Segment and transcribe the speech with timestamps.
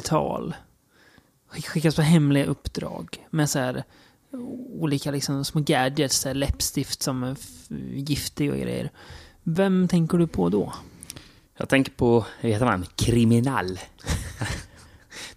[0.00, 0.54] säger hemlig agent, 60-tal.
[1.72, 3.84] Skickas på hemliga uppdrag med så här
[4.80, 7.36] olika liksom små gadgets, så här läppstift som är
[7.94, 8.90] giftig och grejer.
[9.42, 10.72] Vem tänker du på då?
[11.56, 12.10] Jag tänker på,
[12.42, 13.78] vad heter han, kriminal.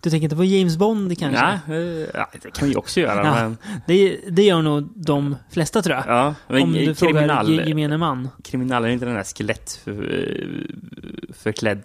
[0.01, 1.59] Du tänker inte på James Bond kanske?
[1.67, 3.23] Ja, eh, ja, det kan vi också göra.
[3.25, 3.33] Ja.
[3.33, 6.05] Men, Det, det gör nog de flesta tror jag.
[6.07, 8.29] ja, Om du frågar kriminal, ge- gemene man.
[8.43, 9.91] kriminal är inte den där skelett för.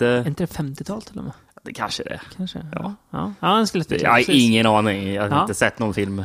[0.05, 1.33] Är inte det 50-tal till och med?
[1.65, 2.23] Det kanske det är.
[2.37, 2.67] Kanske?
[2.73, 2.95] Ja.
[3.11, 3.33] Ja.
[3.41, 5.13] Ja, en skulle Jag har ingen aning.
[5.13, 5.41] Jag har Ja.
[5.43, 6.25] inte sett någon film.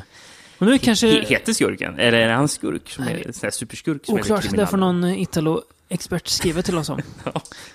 [0.60, 1.08] Men nu är kanske...
[1.08, 2.00] He- Heter skurken?
[2.00, 4.68] Eller är det han skurk som är en sån här superskurk som Oklart, heter det
[4.68, 7.02] får någon Italo-expert skriva till oss om.
[7.24, 7.32] Ja.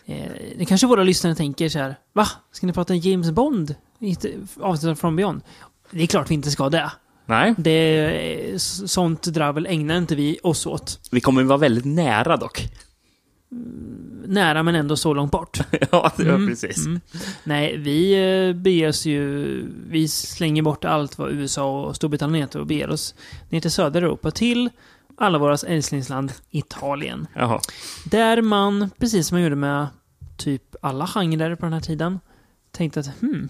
[0.15, 2.29] eh, det kanske våra lyssnare tänker så här, va?
[2.53, 4.25] Ska ni prata James Bond i ett
[4.61, 5.41] avsnitt från Beyond?
[5.91, 6.91] Det är klart vi inte ska det.
[7.27, 11.01] Nej, det sånt dravel ägnar inte vi oss åt.
[11.11, 12.69] vi kommer vara väldigt nära dock.
[14.27, 15.59] Nära men ändå så långt bort.
[15.91, 16.87] ja, det var Mm, precis.
[16.87, 17.01] mm.
[17.45, 18.13] Nej, vi
[18.49, 19.67] eh, beger oss ju...
[19.89, 23.15] Vi slänger bort allt vad USA och Storbritannien heter och beger oss
[23.49, 24.71] ner till södra Europa till
[25.17, 27.27] alla våras älsklingsland Italien.
[27.35, 27.61] Jaha.
[28.05, 29.87] Där man, precis som man gjorde med
[30.37, 32.21] typ alla genrer på den här tiden,
[32.71, 33.49] tänkte att hmm,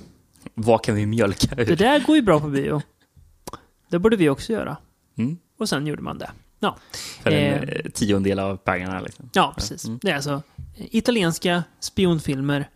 [0.55, 1.77] Vad kan vi mjölka det ur?
[1.77, 2.83] där går ju bra på bio.
[3.89, 4.77] Det borde vi också göra.
[5.19, 5.37] Mm.
[5.59, 6.31] Och sen gjorde man det.
[6.63, 6.77] Ja,
[7.23, 7.69] För en Eh.
[7.69, 9.31] eh, tiondel av pengarna liksom.
[9.33, 9.85] ja precis.
[9.85, 9.99] Mm.
[10.03, 10.33] Det är alltså
[10.79, 12.69] eh, italienska spionfilmer,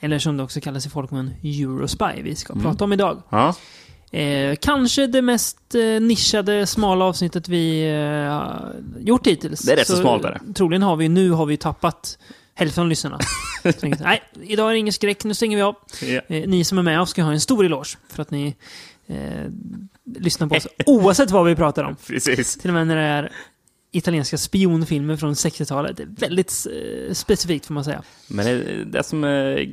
[0.00, 2.64] eller som det också kallas i folkmun, Eurospy, vi ska Mm.
[2.64, 3.22] prata om idag.
[3.30, 3.54] Ja,
[4.12, 9.60] Eh, kanske det mest eh, nischade, smala avsnittet vi eh, gjort hittills.
[9.60, 12.18] Det är rätt så smalt, är Troligen har vi, nu har vi tappat
[12.54, 13.18] hälften av lyssnarna.
[13.62, 15.74] Så tänkte, Nej, idag är det ingen skräck, nu stänger vi av.
[16.02, 16.20] ja.
[16.28, 18.56] Eh, ni som är med oss ska ha en stor eloge för att ni
[19.10, 19.50] eh,
[20.18, 21.96] lyssnar på oss oavsett vad vi pratar om.
[22.06, 22.56] precis.
[22.56, 23.32] Till och med när det är
[23.92, 25.96] italienska spionfilmer från 60-talet.
[25.96, 28.02] Det är väldigt eh, specifikt får man säga.
[28.28, 29.72] Men det, det som är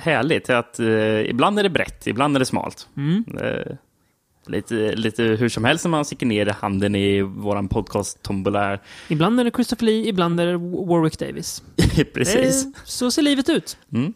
[0.00, 2.88] härligt är att eh, ibland är det brett, ibland är det smalt.
[2.96, 3.24] Mm.
[3.40, 3.76] Eh,
[4.46, 8.78] lite, lite hur som helst när man sticker ner handen i våran podcast tombola.
[9.08, 11.62] Ibland är det Christopher Lee, ibland är det Warwick Davis.
[12.14, 12.64] precis.
[12.64, 13.76] Eh, så ser livet ut.
[13.92, 14.14] Mm.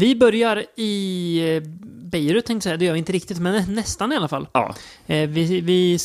[0.00, 1.62] Vi börjar i eh,
[2.10, 2.76] Beirut tänkte jag säga.
[2.76, 4.48] Det gör vi inte riktigt, men nä- nästan i alla fall.
[4.52, 4.74] Ja,
[5.06, 5.98] Eh, vi, vi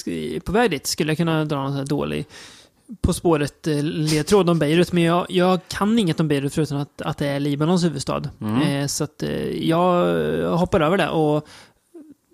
[0.46, 2.26] på väg dit skulle jag kunna dra någon här dålig
[3.02, 7.28] På spåret-ledtråd om Beirut, men jag, jag kan inget om Beirut förutom att, att det
[7.28, 8.22] är Libanons huvudstad.
[8.42, 8.62] Mm.
[8.62, 11.48] Eh, så att eh, jag hoppar över det och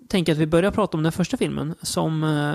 [0.08, 2.54] tänker att vi börjar prata om den första filmen som eh,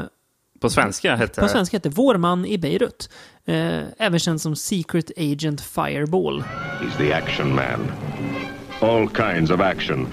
[0.59, 3.09] på svenska hette på svenska heter Vår man i Beirut.
[3.45, 6.43] Eh, även känd som Secret Agent Fireball.
[6.81, 7.91] He's the action man.
[8.81, 10.11] All kinds of action.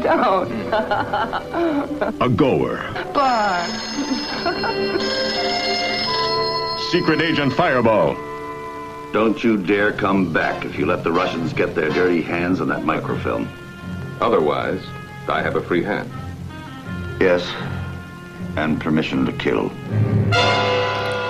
[0.00, 0.50] Don't.
[0.72, 2.78] A goer.
[3.12, 3.66] Bar.
[6.90, 8.16] Secret Agent Fireball.
[9.12, 12.68] Don't you dare come back if you let the Russians get their dirty hands on
[12.68, 13.48] that microfilm.
[14.20, 14.82] Otherwise,
[15.28, 16.10] I have a free hand.
[17.20, 17.42] Yes.
[18.56, 19.68] And permission to kill.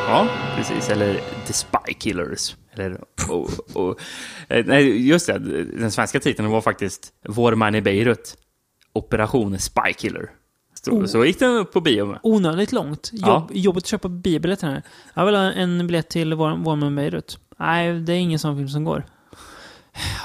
[0.09, 0.91] Ja, precis.
[0.91, 1.15] Eller
[1.47, 2.57] The Spy Killers.
[2.75, 3.01] Eller,
[3.31, 4.01] och, och,
[4.49, 5.39] eh, nej, just det.
[5.65, 8.35] Den svenska titeln var faktiskt Vår man i Beirut.
[8.93, 10.31] Operation Spy Killer.
[10.85, 11.05] Så, Oh.
[11.07, 12.19] så gick den upp på bio med.
[12.23, 13.11] Onödigt långt.
[13.13, 13.49] Jobb, Ja.
[13.53, 14.83] Jobbigt att köpa biobiljetter här.
[15.15, 17.39] Jag vill ha en biljett till Vår Vår man i Beirut.
[17.59, 19.05] Nej, det är ingen sån film som går.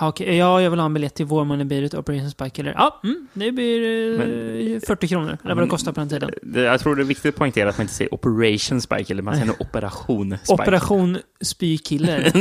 [0.02, 2.74] Okej, ja, jag vill ha en biljett till Vår man i Beirut, Operation Spy Killer.
[2.78, 5.38] Ja, mm, det blir eh, 40 kronor.
[5.44, 6.32] Eller vad det kostar på den tiden.
[6.42, 9.24] Det, jag tror det är viktigt att poängtera att man inte säger Operation Spy Killer,
[9.24, 12.32] man säger Operation Spy Operation Spy Killer.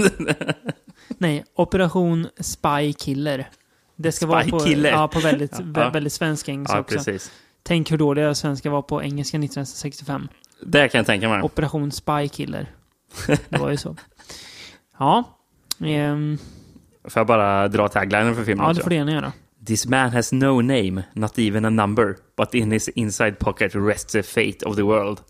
[1.19, 3.49] Nej, Operation Spy Killer.
[3.96, 4.90] Det ska vara på, Killer.
[4.90, 5.64] ja, på väldigt, Ja.
[5.64, 6.94] vä- väldigt svensk engelska Ja, också.
[6.96, 7.32] precis.
[7.62, 10.28] Tänk hur dåliga svenska var på engelska 1965.
[10.62, 11.43] Det kan jag tänka mig.
[11.43, 12.70] Operation Spy Killer.
[13.49, 13.96] Det var ju så.
[14.99, 15.25] Ja.
[15.84, 16.38] Ehm,
[17.08, 19.32] Får jag bara dra taglinen för filmen ja, det får du gärna göra.
[19.67, 24.12] This man has no name, not even a number, but in his inside pocket rests
[24.12, 25.20] the fate of the world.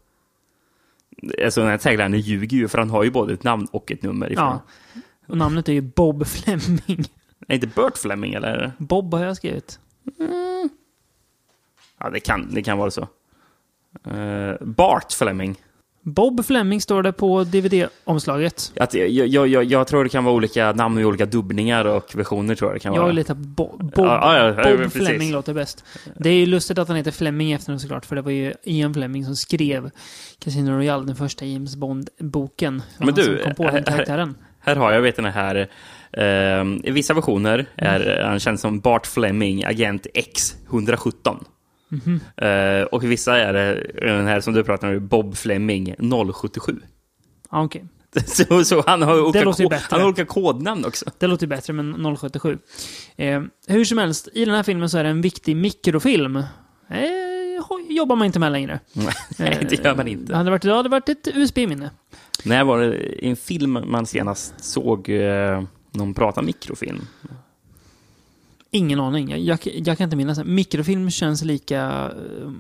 [1.44, 4.02] Alltså den här taglinen ljuger ju, för han har ju både ett namn och ett
[4.02, 4.44] nummer ifrån.
[4.44, 5.00] Ja.
[5.26, 7.05] Och namnet är ju Bob Fleming.
[7.49, 8.72] Är inte Burt Fleming eller?
[8.79, 9.81] Bob har jag skrivit.
[11.99, 13.08] Ja, det kan, det kan vara så.
[14.05, 15.56] Eh, Bart Fleming.
[16.08, 18.73] Bob Fleming står det på DVD-omslaget.
[18.75, 22.55] Jag, jag, jag, jag tror det kan vara olika namn i olika dubbningar och versioner
[22.55, 23.12] tror jag det kan Jag vara.
[23.12, 23.93] litar på Bo Bob.
[23.97, 24.93] Ja, ja, ja, Bob.
[24.93, 25.85] Fleming låter bäst.
[26.19, 28.53] Det är ju lustigt att han heter Fleming efter honom såklart, för det var ju
[28.64, 29.91] Ian Fleming som skrev
[30.38, 32.82] Casino Royale, den första James Bond-boken.
[32.99, 34.35] Men du, kom på den här- karaktären.
[34.61, 35.56] Här har jag, vet den här.
[36.12, 36.25] eh,
[36.85, 38.29] I vissa versioner är Mm.
[38.29, 41.44] han känd som Bart Fleming, agent X117.
[41.88, 42.20] Mhm.
[42.36, 45.94] Eh, och i vissa är det den här som du pratar om, Bob Fleming
[46.32, 46.80] 077.
[47.50, 47.84] Ja, okej.
[48.26, 51.10] Så, så han har olika, han har olika kodnamn också.
[51.18, 52.58] Det låter bättre men 077.
[53.16, 56.36] Eh, hur som helst, i den här filmen så är det en viktig mikrofilm.
[56.36, 56.44] Eh,
[57.88, 58.80] jobbar man inte med längre.
[59.38, 60.32] Nej, det gör man inte.
[60.32, 61.90] Det hade varit, det hade varit ett USB-minne.
[62.44, 65.62] När var det en film man senast såg eh,
[65.92, 67.06] någon prata mikrofilm?
[68.76, 69.31] Ingen aning.
[69.31, 70.44] Jag, jag, jag kan inte minnas.
[70.44, 72.50] Mikrofilm känns lika eh,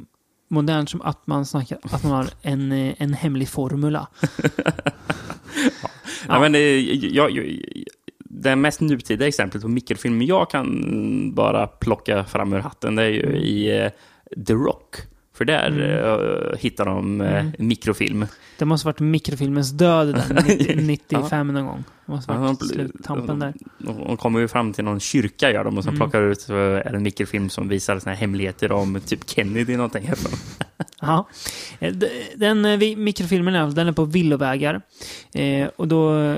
[0.48, 4.06] modernt som att man snackar att man har en, eh, en hemlig formula.
[6.28, 6.40] Ja.
[6.40, 7.60] men, eh, jag, jag,
[8.18, 13.08] det mest nutida exemplet på mikrofilm jag kan bara plocka fram ur hatten det är
[13.08, 13.90] ju i
[14.46, 14.96] The Rock.
[15.36, 15.80] För där
[16.52, 18.26] eh, hittar de eh, mikrofilm.
[18.58, 21.84] Det måste varit mikrofilmens död där, 90, 95 någon gång.
[22.06, 23.54] Det måste Ja, varit de- sluttampen där.
[23.78, 26.54] De, de kommer ju fram till någon kyrka gör de och sen plockar ut så
[26.54, 30.10] är det en mikrofilm som visar såna här hemligheter om typ Kennedy någonting.
[31.00, 31.28] Ja.
[31.78, 31.94] Eh,
[32.36, 34.80] Den eh, mikrofilmen är, den är på villovägar.
[35.34, 36.36] Eh, och då, eh,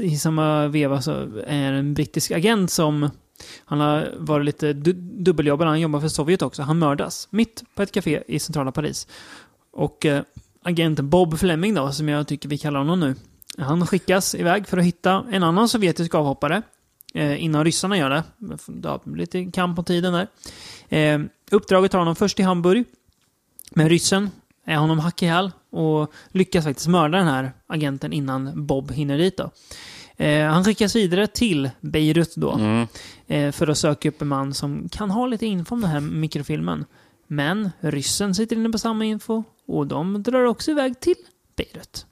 [0.00, 1.12] i samma veva så
[1.46, 3.10] är det en brittisk agent som
[3.64, 6.62] han har varit lite du- dubbeljobbare, han jobbar för Sovjet också.
[6.62, 9.06] Han mördas mitt på ett café i centrala Paris.
[9.70, 10.22] Och eh,
[10.62, 13.14] agenten Bob Fleming då, som jag tycker vi kallar honom nu.
[13.58, 16.62] Han skickas iväg för att hitta en annan sovjetisk avhoppare.
[17.14, 18.22] Eh, innan ryssarna gör det.
[18.66, 20.28] Det lite kamp på tiden där.
[20.88, 21.20] Eh,
[21.50, 22.84] uppdraget tar honom först till Hamburg.
[23.70, 24.30] Men ryssen
[24.64, 29.18] är honom hack i häl och lyckas faktiskt mörda den här agenten innan Bob hinner
[29.18, 29.36] dit.
[29.36, 29.50] Då.
[30.20, 32.86] Eh, han skickas vidare till Beirut då Mm.
[33.26, 36.00] eh, för att söka upp en man som kan ha lite info om den här
[36.00, 36.84] mikrofilmen.
[37.26, 41.14] Men ryssen sitter inne på samma info och de drar också iväg till
[41.56, 42.06] Beirut.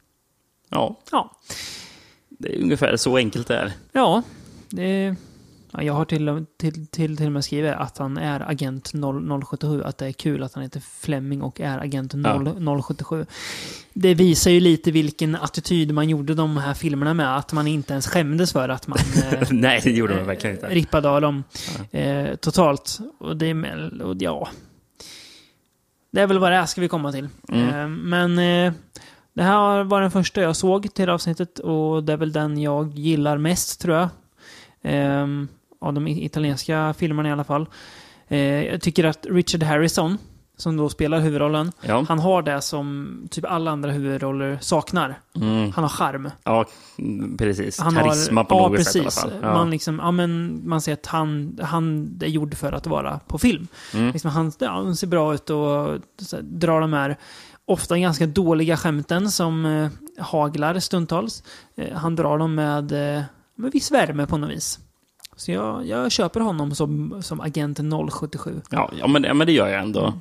[0.69, 1.37] Ja, Ja,
[2.29, 3.73] det är ungefär så enkelt det är.
[3.93, 4.23] ja,
[4.69, 5.17] det,
[5.83, 9.43] jag har till, och- till, till, till och med skrivit att han är agent 0,
[9.45, 9.83] 077.
[9.83, 13.27] Att det är kul att han heter Fleming och är agent 0, 077.
[13.93, 17.37] Det visar ju lite vilken attityd man gjorde de här filmerna med.
[17.37, 18.99] Att man inte ens skämdes för att man
[19.33, 20.69] eh, Nej, det gjorde de verkligen inte.
[20.69, 21.45] rippade av dem
[21.91, 22.99] eh, totalt.
[23.19, 24.49] Och det är med- och ja.
[26.13, 27.29] Det är väl vad det är, ska vi komma till.
[27.49, 27.69] Mm.
[27.69, 28.73] Eh, men eh,
[29.33, 32.99] det här var den första jag såg till avsnittet och det är väl den jag
[32.99, 34.09] gillar mest, tror jag.
[34.95, 35.27] Eh,
[35.81, 37.67] av de italienska filmerna i alla fall.
[38.29, 40.19] Eh, jag tycker att Richard Harrison,
[40.57, 45.19] som då spelar huvudrollen, Ja, han har det som typ alla andra huvudroller saknar.
[45.37, 45.73] mm.
[45.73, 46.31] Han har charm.
[46.45, 46.65] ja
[47.39, 47.81] precis.
[47.81, 49.33] Han Karisma har, på ja, något sätt i alla fall.
[49.43, 49.53] Ja.
[49.53, 53.39] Man, liksom, ja, men man ser att han, han är gjord för att vara på
[53.39, 53.69] film.
[53.95, 54.13] Mm.
[54.13, 57.17] Liksom, han, ja, han ser bra ut och så, drar de här
[57.65, 59.89] ofta ganska dåliga skämten som eh,
[60.25, 61.43] haglar stundtals.
[61.77, 63.23] Eh, han drar dem med, eh,
[63.55, 64.79] med viss värme på något vis.
[65.37, 67.81] Så jag, jag köper honom som, som agent
[68.13, 68.61] 077.
[68.71, 70.13] Ja, ja, men, ja, men det gör jag ändå.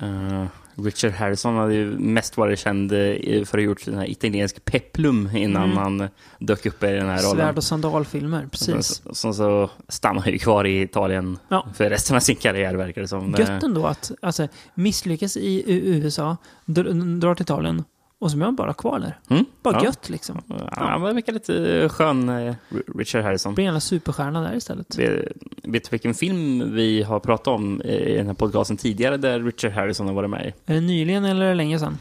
[0.00, 0.42] Mm.
[0.42, 0.46] Eh,
[0.84, 4.64] Richard Harrison hade ju mest varit känd eh, för att ha gjort den här italiensk
[4.64, 5.76] peplum innan Mm.
[5.76, 7.36] han dök upp i den här rollen.
[7.36, 9.02] Svärd och sandalfilmer, precis.
[9.04, 11.66] Sen så, så stannar han ju kvar i Italien Ja.
[11.74, 13.34] för resten av sin karriär, verkar det som.
[13.38, 17.84] Gött ändå att alltså, misslyckas i USA, dr- drar till Italien
[18.18, 19.18] och så är man bara kvar där.
[19.30, 19.44] Mm?
[19.62, 19.84] Bara ja.
[19.84, 20.42] gött liksom.
[20.48, 22.54] Ja, han verkar lite skön, eh,
[22.94, 23.54] Richard Harrison.
[23.54, 24.98] Blir en jävla superstjärna där istället.
[24.98, 25.24] Vet,
[25.62, 29.72] vet du vilken film vi har pratat om i den här podcasten tidigare där Richard
[29.72, 30.72] Harrison har varit med i?
[30.72, 31.98] Är det nyligen eller länge sedan?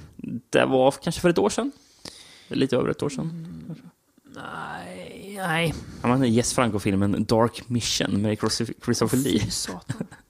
[0.50, 1.72] Det var kanske för ett år sedan?
[2.48, 3.48] Lite över ett år sedan.
[4.36, 5.74] Nej, nej.
[6.02, 9.40] Han var med i Jess Franco-filmen Dark Mission med Chris- Christopher Lee.
[9.40, 10.08] Fy satan.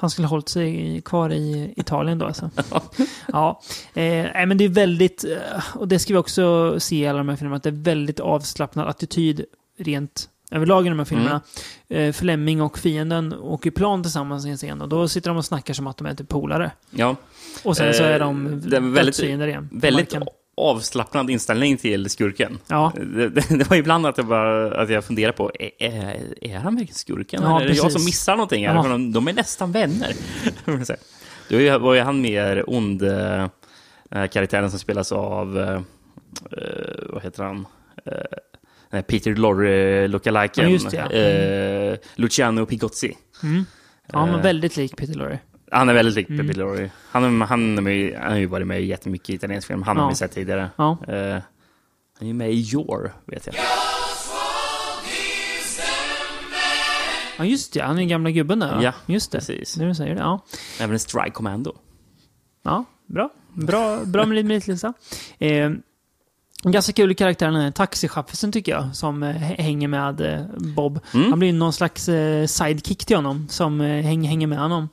[0.00, 2.50] Han skulle ha hållit sig kvar i Italien då alltså.
[3.32, 3.60] Ja,
[3.94, 7.28] eh, men det är väldigt, eh, och det ska vi också se i alla de
[7.28, 9.44] här filmerna, att det är väldigt avslappnad attityd
[9.78, 11.40] rent överlag i de här filmerna.
[11.88, 15.44] Eh, Fleming och fienden åker plan tillsammans i en scen och då sitter de och
[15.44, 16.70] snackar som att de är typ polare.
[16.90, 17.16] Ja,
[17.64, 19.68] Och sen så är Eh, de det är väldigt- dödsfiender igen.
[19.72, 20.14] väldigt
[20.58, 22.58] avslappnad inställning till skurken.
[22.66, 25.70] Ja, Det, det, det var ibland att jag, bara, att jag funderade på, är,
[26.40, 27.42] är, han verkligen skurken?
[27.42, 28.64] Ja, eller är det jag som missar någonting?
[28.64, 28.82] Ja.
[28.82, 30.12] De, de är nästan vänner.
[31.48, 33.46] Då var ju han mer ond, eh,
[34.10, 35.82] karaktären som spelas av, eh, eh,
[37.08, 37.66] vad heter han?
[39.06, 40.78] Peter Lorre lookaliken.
[40.92, 43.16] Ja, eh, Luciano Pigozzi.
[44.12, 45.38] ja men väldigt lik Peter Lorre.
[45.72, 46.50] Han är väldigt lik Mm.
[46.50, 46.90] Lorre.
[47.10, 49.82] Han, han, är ju- han har ju varit med i jättemycket italiensk film.
[49.82, 50.08] Han har Ja.
[50.08, 50.70] vi sett tidigare.
[50.76, 50.98] Ja.
[51.08, 51.14] Eh,
[52.18, 53.54] han är ju med i Your, vet jag.
[57.38, 57.80] Ja, just det.
[57.82, 58.74] Han är den gamla gubben där.
[58.74, 58.82] va?
[58.82, 59.38] Ja, just det.
[59.38, 59.76] precis.
[59.76, 60.20] Nu du säger det.
[60.20, 60.44] Ja.
[60.80, 61.74] Även i Strike Commando.
[62.64, 63.30] Ja, bra.
[63.54, 64.92] Bra, bra med meritlista.
[65.38, 65.64] Eh,
[66.64, 70.40] en ganska kul karaktär den här taxichauffören tycker jag, som eh, hä- hänger med eh,
[70.58, 71.00] Bob.
[71.14, 71.30] Mm.
[71.30, 74.88] Han blir någon slags eh, sidekick till honom, som eh, häng, hänger med honom.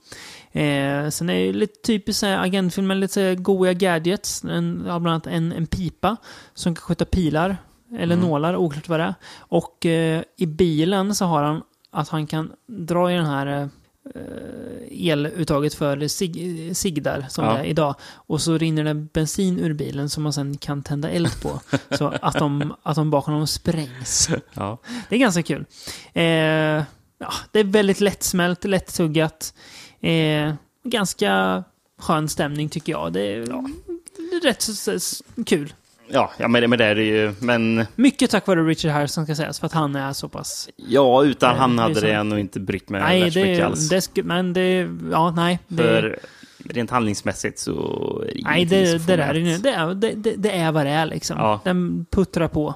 [0.62, 4.44] Eh, sen är det lite typiskt agentfilmer, lite så goa gadgets.
[4.44, 6.18] En, bland annat en, en pipa
[6.54, 7.58] som kan skjuta pilar,
[7.98, 9.16] eller nålar, oklart vad det är.
[9.38, 13.70] Och eh, i bilen så har han att han kan dra i den här
[14.16, 17.54] eh, eluttaget för sig, sigdar som Ja.
[17.54, 17.96] det är idag.
[18.16, 21.60] Och så rinner det bensin ur bilen som man sen kan tända eld på.
[21.98, 24.30] så att de, att de bakom dem sprängs.
[24.54, 24.78] Ja.
[25.10, 25.66] Det är ganska kul.
[26.14, 26.24] Eh,
[27.18, 29.54] ja, det är väldigt lättsmält, lättuggat.
[30.06, 31.64] Eh, ganska
[32.00, 33.14] skön stämning tycker jag.
[33.14, 34.68] Det är, det är rätt
[35.46, 35.74] kul.
[36.08, 37.34] Ja, ja men, det- men det är det ju.
[37.40, 40.70] Men Mycket tack vare Richard Harrison ska sägas, för att han är så pass...
[40.76, 42.06] ja, utan Nej, han det är hade så.
[42.06, 43.90] det nog inte brytt mig nej, värst mycket det, alls.
[43.90, 44.90] det, sku- men det...
[45.12, 45.60] Ja, nej.
[45.68, 46.20] Det, För
[46.70, 47.74] rent handlingsmässigt så
[48.28, 51.06] är det nej, det, det, där det, är, det, det, det är vad det är
[51.06, 51.38] liksom.
[51.38, 51.62] Ja.
[51.64, 52.76] Den puttrar på.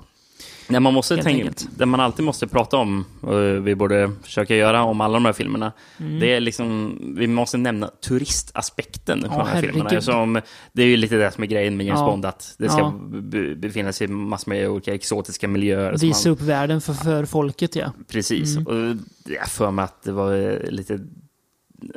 [0.69, 4.83] Nej, man måste tänka, det man alltid måste prata om, och vi borde försöka göra
[4.83, 6.19] om alla de här filmerna, Mm.
[6.19, 9.83] det är liksom, vi måste nämna turistaspekten på Ja, de här filmerna.
[9.83, 10.03] herregud.
[10.03, 10.41] Som,
[10.73, 12.05] det är ju lite det som är grejen med James Ja.
[12.05, 12.93] Bond, att det ska Ja.
[13.09, 15.97] be- befinna sig i massor med olika exotiska miljöer.
[15.97, 17.91] Visa man- upp världen för, för folket, ja.
[18.07, 18.57] Precis.
[18.57, 18.67] Mm.
[18.67, 18.97] Och
[19.31, 20.99] jag för mig att det var lite,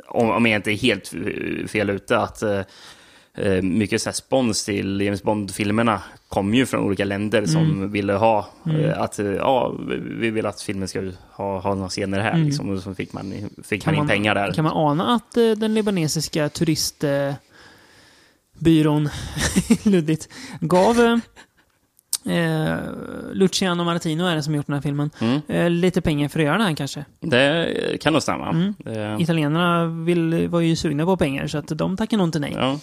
[0.07, 2.59] om, om jag inte är helt eh, fel ute, att eh,
[3.61, 7.91] mycket så spons till James Bond-filmerna kom ju från olika länder som Mm.
[7.91, 9.75] ville ha eh, att eh, ja,
[10.19, 12.33] vi vill att filmen ska ha, ha några scener här.
[12.33, 12.45] Mm.
[12.45, 14.51] Liksom, och så fick man, fick man in pengar där.
[14.53, 17.39] Kan man ana att eh, den libanesiska turistbyrån,
[19.83, 20.29] luddigt,
[20.61, 21.19] gav
[22.25, 22.77] eh,
[23.33, 25.41] Luciano Martino, är det som gjort den här filmen, Mm.
[25.47, 27.05] eh, lite pengar för att göra den här kanske.
[27.19, 28.49] Det kan nog stämma.
[28.49, 28.73] Mm.
[28.85, 32.53] Eh, Italienarna vill, var ju sugna på pengar, så att de tackar nog inte nej.
[32.55, 32.79] Ja.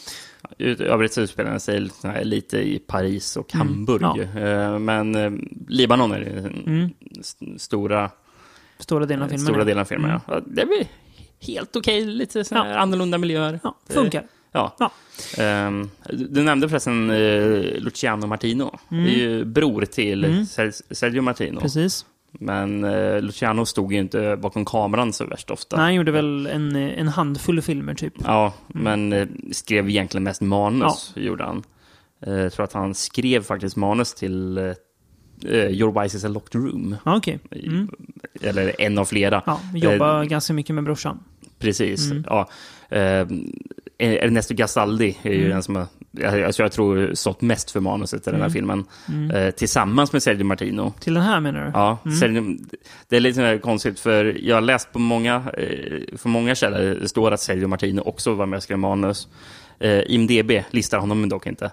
[0.79, 1.89] Övrigt så utspelar den sig
[2.23, 3.67] lite- i Paris och Mm.
[3.69, 4.03] Hamburg.
[4.03, 4.41] Ja.
[4.41, 5.31] Eh, Men eh,
[5.69, 6.91] Libanon är den Mm.
[7.21, 8.11] st- stora
[8.79, 9.47] Stora delen av filmen.
[9.47, 10.21] Stora delen av filmen, Mm.
[10.27, 10.41] ja.
[10.47, 10.87] Det blir
[11.55, 12.65] helt okej, lite Ja.
[12.75, 13.61] annorlunda miljöer.
[13.63, 14.23] Ja, funkar.
[14.53, 14.77] Ja.
[14.79, 14.91] Ja.
[15.39, 18.79] Ehm, du nämnde förresten eh, Luciano Martino.
[18.89, 20.47] Det är ju bror till Mm.
[20.47, 21.61] Ser- Sergio Martino.
[21.61, 22.07] Precis.
[22.33, 25.77] Men eh, Luciano stod ju inte bakom kameran så värst ofta.
[25.77, 28.15] Nej, han gjorde väl en, en handfull filmer typ.
[28.25, 31.63] Ja, men eh, skrev egentligen mest manus, gjorde han.
[32.27, 34.65] Eh, jag tror att han skrev faktiskt manus till eh,
[35.45, 36.97] eh, Your Vice is a Locked Room.
[37.05, 37.39] Ja, okej.
[37.51, 37.89] Mm.
[38.41, 39.43] Eller en av flera.
[39.47, 41.21] Ja, vi jobbar Eh, ganska mycket med brorsan.
[41.59, 42.11] Precis.
[42.11, 42.25] Mm.
[42.27, 42.49] Ja.
[44.01, 45.51] Eh, Ernesto Gastaldi är ju Mm.
[45.51, 48.53] den som har, jag, alltså jag tror stått mest för manuset till den här Mm.
[48.53, 48.85] filmen.
[49.09, 49.31] Mm.
[49.31, 50.93] Eh, tillsammans med Sergio Martino.
[51.01, 51.71] Till den här menar du?
[51.75, 52.17] Ja, Mm.
[52.17, 52.57] Sergio,
[53.09, 57.09] det är lite konstigt för jag har läst på många, eh, för många källor det
[57.09, 59.29] står att Sergio Martino också var med och skrev manus.
[59.81, 61.71] Eh, IMDB listar honom dock inte.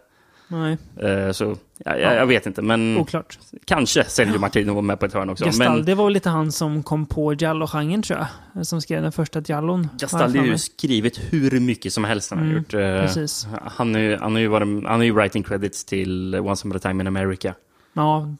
[0.48, 3.40] Nej, Eh, så ja, jag, jag vet inte, men oklart.
[3.66, 5.46] kanske Sergio Martino var med på ett hörn också.
[5.46, 8.20] Gastaldi Men var väl lite han som kom på Giallo-genren tror
[8.54, 8.68] jag.
[8.68, 9.46] Som skrev den första har
[9.92, 12.74] jag Gastaldi har ju skrivit hur mycket som helst han har Mm, gjort.
[12.74, 13.48] Eh, precis.
[13.66, 17.04] Han, ju- har ju varit, han har ju writing credits till Once upon a time
[17.04, 17.54] in America,
[17.94, 18.36] Ja,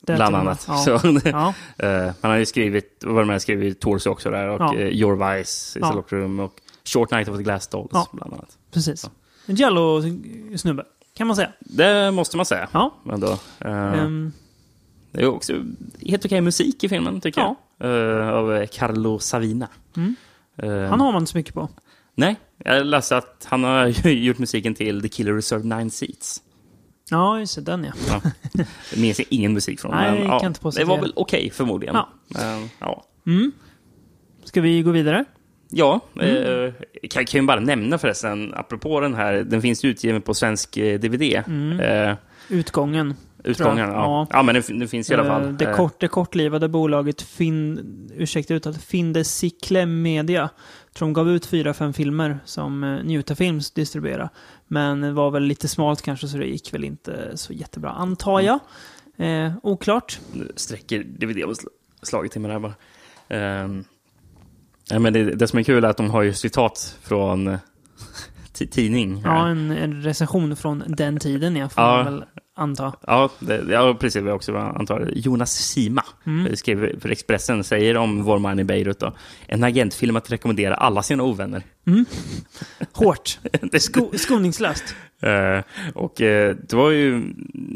[0.00, 0.40] det bland jag.
[0.40, 0.64] annat.
[0.68, 0.76] Ja.
[0.84, 0.90] Så,
[1.24, 1.54] Ja.
[1.78, 4.74] eh, han har ju skrivit, varit med och skrivit Torso också där, och Ja.
[4.74, 6.04] Your Vice, Is Ja.
[6.12, 6.52] Room och
[6.84, 8.06] Short Night of the Glass Dolls, Ja.
[8.12, 8.58] bland annat.
[8.72, 9.10] Precis.
[9.46, 10.84] En Giallo-snubbe,
[11.18, 11.52] kan man säga.
[11.60, 12.68] Det måste man säga.
[12.72, 12.94] Ja.
[13.12, 13.38] Ändå.
[13.60, 14.32] Eh, Ehm,
[15.12, 15.52] Det är också
[16.06, 17.56] helt okej musik i filmen, tycker Ja.
[17.78, 18.18] jag.
[18.20, 19.68] Eh, av Carlo Savina.
[19.96, 20.16] Mm.
[20.56, 21.68] Eh, han har man inte så mycket på.
[22.14, 26.42] Nej, jag läste att han har gjort musiken till The Killer Reserve Nine Seats.
[27.10, 27.92] Ja, just det, den ja.
[28.08, 28.30] Ja.
[28.90, 29.90] Det minns jag ingen musik från.
[29.90, 31.94] Nej, men, kan ja, inte det var väl okej förmodligen.
[31.94, 32.08] Ja.
[32.28, 33.04] Men, ja.
[33.26, 33.52] Mm.
[34.44, 35.24] Ska vi gå vidare?
[35.70, 36.64] Ja, Mm.
[36.64, 36.72] eh,
[37.10, 40.98] kan, kan ju bara nämna förresten, apropå den här, den finns utgiven på svensk eh,
[41.00, 41.42] DVD.
[41.46, 41.80] Mm.
[41.80, 42.16] Eh,
[42.48, 43.14] Utgången.
[43.44, 43.92] utgången, ja.
[43.92, 44.26] Ja.
[44.30, 44.42] ja.
[44.42, 45.56] men den, den finns i alla Eh, fall.
[45.56, 47.80] Det, Eh, kort, det kortlivade bolaget Fin,
[48.16, 50.48] ursäkta uttalet, Findecicle Media.
[50.94, 54.28] Tror de gav ut fyra, fem filmer som eh, Njuta Films distribuerade.
[54.66, 58.40] Men det var väl lite smalt kanske så det gick väl inte så jättebra, antar
[58.40, 58.58] jag.
[59.16, 60.20] Eh, oklart.
[60.32, 62.74] Nu sträcker DVD-slaget till mig där bara.
[63.28, 63.84] Ehm,
[64.90, 67.58] ja, men det, det som är kul är att de har ju citat från eh,
[68.58, 69.24] ti- tidning.
[69.24, 69.36] här.
[69.36, 72.02] Ja, en, en recension från den tiden ja, får Ja.
[72.02, 72.24] väl
[72.56, 72.92] anta.
[73.06, 74.22] Ja, det, ja precis.
[74.22, 76.56] Vi också antar Jonas Sima Mm.
[76.56, 79.12] skrev för Expressen, säger om Vår man i Beirut då.
[79.46, 81.62] En agentfilm att rekommendera alla sina ovänner.
[82.92, 83.38] Hårt.
[83.62, 84.94] Det- Sko, skoningslöst.
[85.22, 85.60] Eh,
[85.94, 87.22] och eh, det var ju,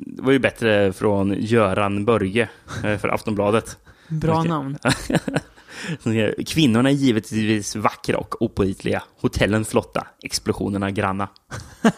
[0.06, 2.48] det var ju bättre från Göran Börje
[2.84, 3.76] eh, för Aftonbladet.
[4.08, 4.78] Bra namn.
[6.46, 9.02] Kvinnorna är givetvis vackra och opålitliga.
[9.20, 11.28] Hotellen flotta, explosionerna granna.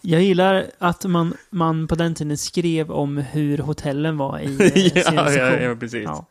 [0.00, 4.86] Jag gillar att man, man på den tiden skrev om hur hotellen var i eh,
[5.14, 6.02] ja, ja, ja, precis.
[6.04, 6.26] Ja.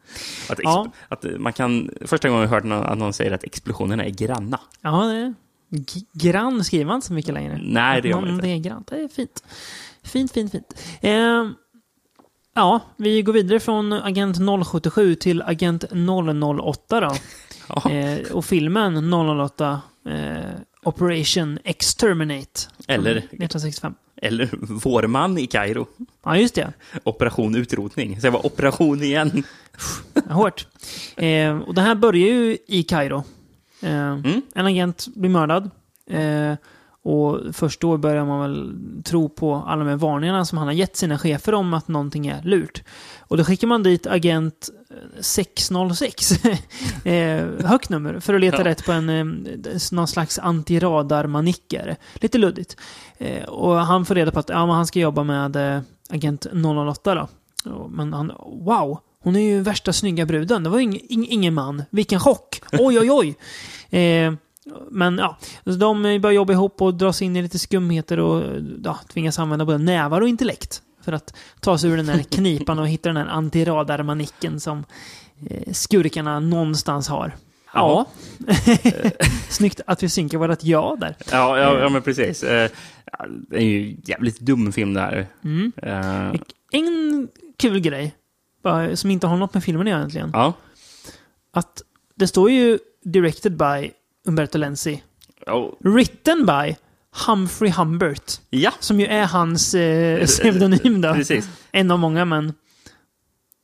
[0.50, 0.92] Att, Ja.
[1.08, 1.90] att man kan...
[2.02, 4.60] Första gången jag hört någon, att någon säger att explosionerna är granna.
[4.82, 5.34] Ja, det är,
[6.14, 7.60] grann skriver man inte så mycket längre.
[7.64, 8.46] Nej, det gör man inte.
[8.48, 8.88] Det är grant.
[8.88, 9.44] Det är fint.
[10.04, 10.82] Fint, fint, fint.
[11.02, 11.50] Eh,
[12.56, 15.84] ja, vi går vidare från Agent 077 till Agent
[16.64, 17.16] 008 då.
[17.70, 17.92] Ja.
[17.92, 20.36] Eh, och filmen 008 eh,
[20.84, 22.62] Operation Exterminate.
[22.88, 23.94] Eller- 1965.
[24.22, 24.50] Eller
[24.84, 25.88] Vår man i Kairo.
[26.26, 26.74] Ja, just det.
[27.04, 28.16] Operation utrotning.
[28.22, 29.44] Så det var operation igen.
[30.30, 30.68] Hårt.
[31.16, 33.24] Eh, och det här börjar ju i Kairo.
[33.82, 34.42] Eh, Mm.
[34.56, 35.70] En agent blir mördad.
[37.06, 40.68] Eh, och först då börjar man väl tro på alla de här varningarna som han
[40.68, 42.84] har gett sina chefer om att någonting är lurt.
[43.20, 46.32] Och då skickar man dit agent eh, 606,
[47.06, 48.66] eh, högt nummer, för att leta Ja.
[48.66, 49.26] rätt på en eh,
[49.92, 51.96] någon slags antiradarmanicker.
[52.14, 52.78] Lite luddigt.
[53.18, 56.46] Eh, och han får reda på att ja, men han ska jobba med eh, agent
[56.54, 57.28] 008 då.
[57.90, 58.32] Men han,
[58.66, 60.64] wow, hon är ju värsta snygga bruden.
[60.64, 61.84] Det var ju ing, ing, ingen man.
[61.90, 62.62] Vilken chock!
[62.72, 63.36] Oj, oj, oj!
[64.00, 64.34] Eh,
[64.92, 68.44] men ja, de börjar jobba ihop och dras in i lite skumheter och
[68.84, 72.80] ja, tvingas använda både nävar och intellekt för att ta sig ur den här knipan
[72.80, 74.84] och hitta den här antiradarmanicken som
[75.50, 77.36] eh, skurkarna någonstans har.
[77.74, 78.06] Ja.
[79.50, 81.16] Snyggt att vi synkar vårat ja där.
[81.32, 82.44] Ja, ja, ja men precis.
[82.44, 82.70] Eh,
[83.50, 85.28] Det är ju en jävligt dum film det här.
[85.44, 85.72] Mm.
[85.78, 86.34] Eh,
[86.72, 88.16] En kul grej,
[88.94, 90.30] som inte har något med filmen egentligen.
[90.34, 90.54] Ja.
[91.54, 91.82] Att
[92.16, 93.92] det står ju directed by
[94.26, 95.04] Umberto Lenzi.
[95.46, 95.74] Ja.
[95.80, 96.76] Written by
[97.28, 98.40] Humphrey Humbert.
[98.50, 101.14] Ja, Som ju är hans eh, pseudonym då.
[101.14, 101.50] precis.
[101.72, 102.54] En av många, men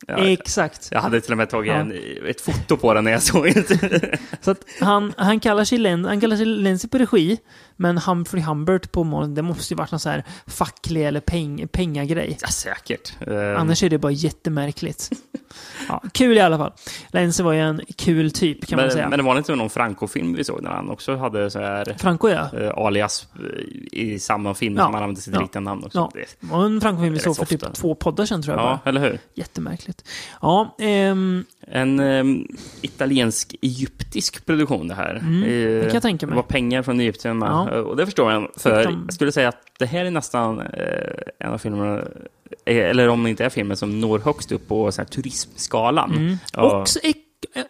[0.07, 0.87] Ja, exakt.
[0.91, 1.79] jag hade till och med tagit Ja.
[1.79, 1.93] en,
[2.27, 4.17] ett foto på den när jag såg det.
[4.41, 7.37] Så att han, han kallar sig Len, han kallar sig Lenzi på regi,
[7.75, 11.67] men Humphrey Humbert på mål, det måste ju varit någon så här facklig eller peng,
[11.67, 12.37] pengagrej.
[12.41, 13.13] Ja, säkert.
[13.27, 15.09] Eh, Annars är det bara jättemärkligt.
[15.87, 16.71] Ja, kul i alla fall.
[17.09, 19.03] Lenzi var ju en kul typ kan man säga.
[19.03, 21.95] men, men det var inte någon Franco-film vi såg när han också hade så här
[21.99, 22.49] Franco ja.
[22.59, 24.83] eh, alias eh, i samma film Ja.
[24.83, 25.41] som han använde sitt Ja.
[25.41, 25.97] riktiga namn också.
[25.97, 26.11] Ja.
[26.13, 28.89] Det, var en Franco-film vi såg för typ två poddar sedan tror jag ja, bara.
[28.89, 29.19] eller hur?
[29.33, 30.05] Jättemärkligt.
[30.41, 32.47] Ja, ehm, En um,
[32.81, 35.15] italiensk-egyptisk produktion det här.
[35.15, 36.31] Mm, det kan jag tänka mig.
[36.33, 37.41] Det var pengar från Egypten.
[37.41, 37.81] Ja.
[37.81, 38.47] Och det förstår jag.
[38.57, 40.65] För de- jag skulle säga att det här är nästan eh,
[41.39, 42.01] en av filmerna,
[42.65, 46.11] eller om det inte är filmen, som når högst upp på så här, turismskalan.
[46.11, 46.37] mm.
[46.71, 47.17] Och ex-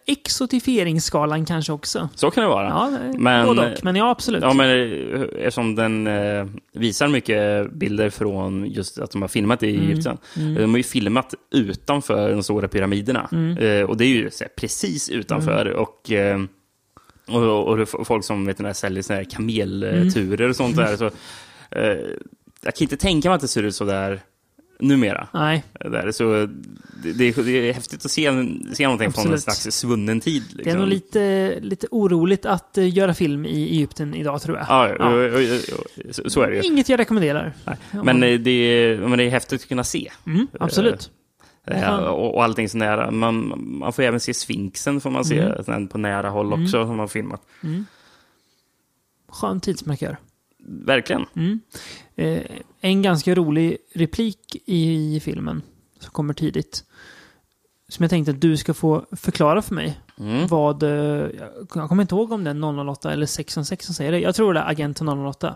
[0.05, 2.09] exotifieringsskalan kanske också.
[2.15, 2.67] så kan det vara.
[2.67, 3.83] Ja, Men- både och.
[3.83, 4.41] Men ja, absolut.
[4.43, 9.63] Ja, men eh, eftersom den eh, visar mycket bilder från just att de har filmat
[9.63, 9.87] i Mm.
[9.89, 10.17] Egypten.
[10.35, 13.29] De har ju filmat utanför de stora pyramiderna.
[13.31, 13.57] Mm.
[13.57, 15.65] Eh, och det är ju här, precis utanför.
[15.65, 16.39] Och, eh,
[17.27, 20.97] och, och folk som vet, ni, säljer såna här kamelturer och sånt där.
[20.97, 21.05] Så,
[21.71, 21.97] eh,
[22.63, 24.19] jag kan inte tänka mig att det ser ut så där
[24.81, 25.27] numera.
[25.33, 26.11] Nej, Där.
[26.11, 26.23] Så
[27.03, 28.31] det, det, är, det är häftigt att se,
[28.73, 29.41] se någonting från en Absolut.
[29.41, 30.43] slags svunnen tid.
[30.43, 30.63] Liksom.
[30.63, 34.65] det är nog lite, lite oroligt att eh, göra film i Egypten idag tror jag.
[34.69, 35.21] Ja, Ja.
[35.39, 35.57] ja.
[36.11, 36.61] Så, så är det ju.
[36.61, 37.53] Inget jag rekommenderar.
[37.65, 38.03] Ja.
[38.03, 40.11] Men, eh, det är, men det är häftigt att kunna se.
[40.25, 41.11] Mm, absolut.
[41.67, 42.03] Eh, Fan.
[42.07, 43.11] och, allting så nära.
[43.11, 45.87] Man, man får även se Sfinxen får man se Mm.
[45.87, 47.41] på nära håll också, som man filmat.
[49.29, 50.17] Skön tidsmarkör.
[50.65, 51.25] Verkligen.
[52.15, 52.43] Eh,
[52.81, 55.61] en ganska rolig replik i filmen
[55.99, 56.83] som kommer tidigt.
[57.89, 59.99] Som jag tänkte att du ska få förklara för mig.
[60.19, 60.47] Mm.
[60.47, 61.29] Vad, eh,
[61.75, 64.19] jag kommer inte ihåg om det är 008 eller 616 som säger det.
[64.19, 65.55] Jag tror det är agent 008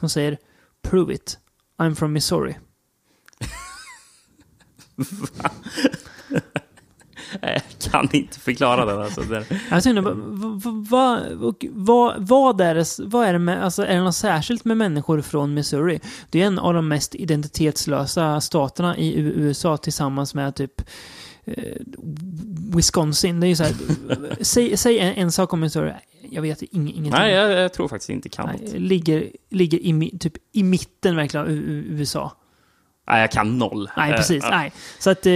[0.00, 0.38] som säger
[0.82, 1.38] Prove it.
[1.78, 2.56] I'm from Missouri.
[7.40, 9.00] Jag kan inte förklara den.
[9.02, 9.20] Alltså.
[9.70, 11.20] Tänkte, vad,
[11.72, 15.20] vad, vad, är det, vad är det med, alltså är det något särskilt med människor
[15.20, 16.00] från Missouri?
[16.30, 20.80] Det är en av de mest identitetslösa staterna i USA tillsammans med typ
[21.44, 21.64] eh,
[22.76, 23.40] Wisconsin.
[23.40, 23.74] Det är ju så här,
[24.44, 25.92] säg, säg en, en sak om Missouri.
[26.30, 27.10] Jag vet ing, ingenting.
[27.10, 28.80] nej, jag, jag tror faktiskt inte kan Nej, något.
[28.80, 32.32] ligger, ligger i, typ, i mitten verkligen av USA.
[33.08, 33.90] Nej, jag kan noll.
[33.96, 34.44] Nej, Eh, precis.
[34.50, 34.72] Nej.
[34.98, 35.32] Så att, eh,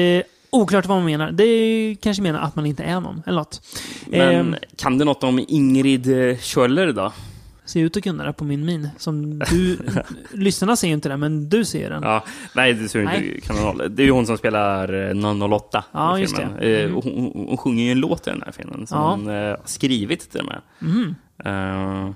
[0.51, 1.33] oklart vad man menar.
[1.33, 3.63] Det kanske menar att man inte är någon, eller något.
[4.07, 7.13] Men Ehm, kan du något om Ingrid eh, Schöller då?
[7.65, 8.89] ser ut att kunna det på min min.
[8.99, 9.79] Som du,
[10.33, 12.03] lyssnarna ser ju inte det, men du ser den.
[12.03, 13.29] Ja, nej, det Nej.
[13.35, 13.83] inte kan noll.
[13.91, 16.55] Det är ju hon som spelar eh, 008 Ja, i just filmen.
[16.61, 16.81] det.
[16.83, 16.95] Eh, Mm.
[16.95, 19.11] Hon, hon, sjunger ju en låt i den här filmen som Ja.
[19.11, 20.61] hon eh, har skrivit till och med.
[20.79, 21.15] Mhm.
[21.45, 22.11] Eh,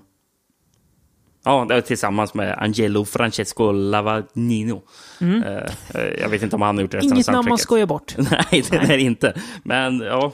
[1.44, 4.83] ja, det tillsammans med Angelo Francesco Lavagnino.
[5.20, 5.57] Eh,
[5.94, 7.12] eh, jag vet inte om han har gjort Mm.
[7.14, 8.14] Inget namn man skojar bort.
[8.18, 9.35] Nej, det är det inte.
[9.62, 10.33] Men ja,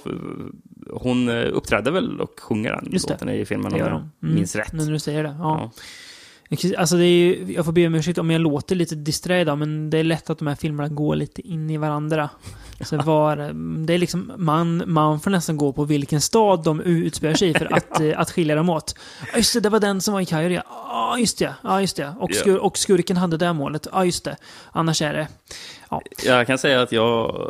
[0.93, 3.15] hon eh, uppträdde väl och sjunger den Just det.
[3.15, 3.97] låten i filmen Det om jag.
[4.23, 4.35] Mm.
[4.35, 4.73] minns rätt.
[4.73, 5.37] När du säger det.
[5.39, 5.71] Ja.
[6.79, 9.91] Alltså det är jag får be om ursäkt om jag låter lite disträ idag, men
[9.91, 12.31] det är lätt att de här filmerna går lite in i varandra.
[12.81, 13.37] Så var,
[13.87, 17.55] det är liksom, man, man får nästan gå på vilken stad de utspelar sig i
[17.55, 18.95] för att, eh, att skilja dem åt.
[19.33, 20.63] Ja, just det, det var den som var i Kairo, ja.
[20.89, 21.55] Ja, just det.
[21.63, 22.15] Ja, just det.
[22.19, 23.87] Och, skur, och skurken hade det målet.
[23.93, 24.37] Ja, just det.
[24.73, 25.29] Annars är det...
[25.91, 26.03] Ja.
[26.25, 27.49] Jag kan säga att jag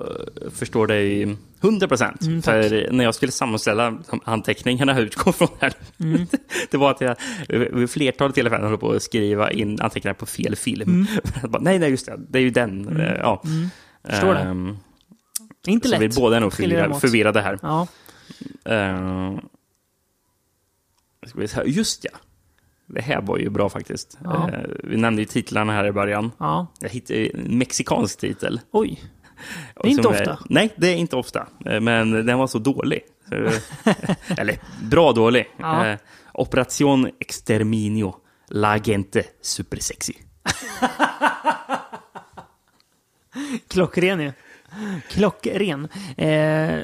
[0.54, 2.22] förstår dig 100 procent.
[2.22, 6.26] Mm, för när jag skulle sammanställa anteckningarna jag utgår från här, Mm.
[6.70, 7.16] det var att jag
[7.72, 11.06] vid flertalet tillfällen höll på att skriva in anteckningar på fel film.
[11.48, 13.00] Bara, nej, nej, just det, det är ju den.
[13.00, 13.42] Eh, Ja.
[13.44, 13.68] Mm.
[14.04, 14.74] Förstår det.
[15.64, 16.02] Det är inte så lätt.
[16.16, 17.58] vi båda är nog förvirrade, förvirrade här.
[17.62, 17.86] Ja.
[21.48, 22.10] Säga, just ja.
[22.86, 24.18] Det här var ju bra faktiskt.
[24.24, 24.50] Ja.
[24.50, 26.32] Eh, vi nämnde ju titlarna här i början.
[26.38, 26.66] Ja.
[26.80, 28.60] Jag hittade en mexikansk titel.
[28.70, 29.02] Oj.
[29.82, 30.38] Det är inte ofta.
[30.48, 31.46] nej, det är inte ofta.
[31.66, 33.00] Eh, Men den var så dålig.
[34.38, 35.48] Eller bra dålig.
[35.56, 35.86] Ja.
[35.86, 35.98] Eh,
[36.34, 38.14] Operation Exterminio.
[38.48, 40.12] La gente supersexy.
[43.68, 44.32] Klockren ju.
[45.08, 45.88] Klockren.
[46.16, 46.80] Eh,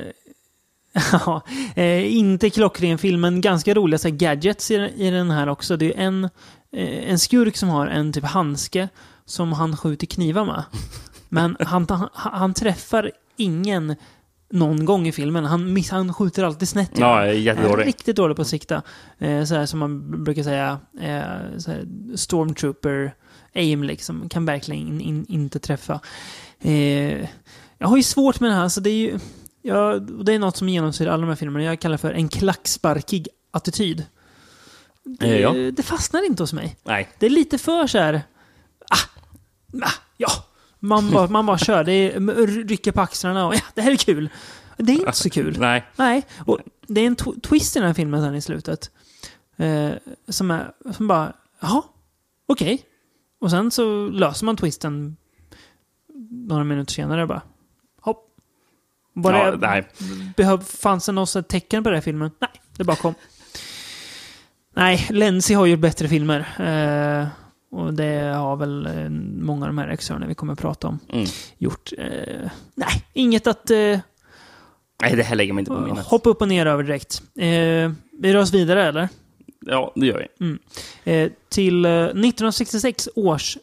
[1.13, 1.43] ja,
[1.77, 5.77] eh, inte klockren film, men ganska roliga så gadgets i, i den här också.
[5.77, 6.25] Det är en,
[6.73, 8.89] eh, en skurk som har en typ handske
[9.25, 10.65] som han skjuter knivar med.
[11.35, 13.97] Men han, han, han träffar ingen
[14.51, 15.45] någon gång i filmen.
[15.45, 16.91] Han, miss, han skjuter alltid snett.
[16.95, 17.87] Ja, jättedålig.
[17.87, 18.83] Riktigt dålig på att sikta.
[19.19, 23.15] Eh, så här som man brukar säga, eh, så här, stormtrooper
[23.55, 26.01] aim liksom, kan verkligen in, in, inte träffa.
[26.61, 27.29] Eh,
[27.79, 29.19] jag har ju svårt med det här, så det är ju...
[29.63, 31.65] Ja, det är något som genomsyrar alla de här filmerna.
[31.65, 34.07] Jag kallar för en klacksparkig attityd.
[35.05, 35.53] Det, Eh, ja.
[35.53, 36.77] det fastnar inte hos mig.
[36.85, 37.09] Nej.
[37.19, 38.23] Det är lite för så här...
[38.91, 38.99] Ah,
[39.83, 40.31] ah, ja.
[40.85, 41.85] Man bara, man bara kör.
[41.85, 44.29] Det är, rycker på axlarna och ja, det här är kul.
[44.77, 45.57] Det är inte så kul.
[45.59, 45.85] Nej.
[45.97, 48.91] Nej, och det är en tw- twist i den här filmen sen i slutet.
[49.57, 49.91] Eh,
[50.29, 51.83] som är, som bara, jaha,
[52.47, 52.83] okej.
[53.41, 55.17] Och sen så löser man twisten
[56.31, 57.43] några minuter senare bara.
[58.01, 58.27] Hopp.
[59.15, 59.89] Bara, Ja, nej.
[60.37, 62.31] Behöv, fanns det något tecken på den här filmen?
[62.41, 63.15] Nej, det bara kom.
[64.77, 66.39] Nej, Lenzi har ju bättre filmer.
[66.59, 67.27] Eh,
[67.75, 69.11] och det har väl eh,
[69.45, 71.27] många av de här regissörerna vi kommer att prata om Mm.
[71.59, 71.93] gjort.
[71.99, 73.99] Eh, nej, inget att eh,
[75.03, 76.07] Nej, det här lägger mig inte på minnet.
[76.07, 77.23] hoppa upp och ner över direkt.
[77.39, 79.09] Eh, vi rör oss vidare, eller?
[79.67, 80.59] Ja, det gör vi.
[81.13, 83.59] Eh, till eh, 1966 års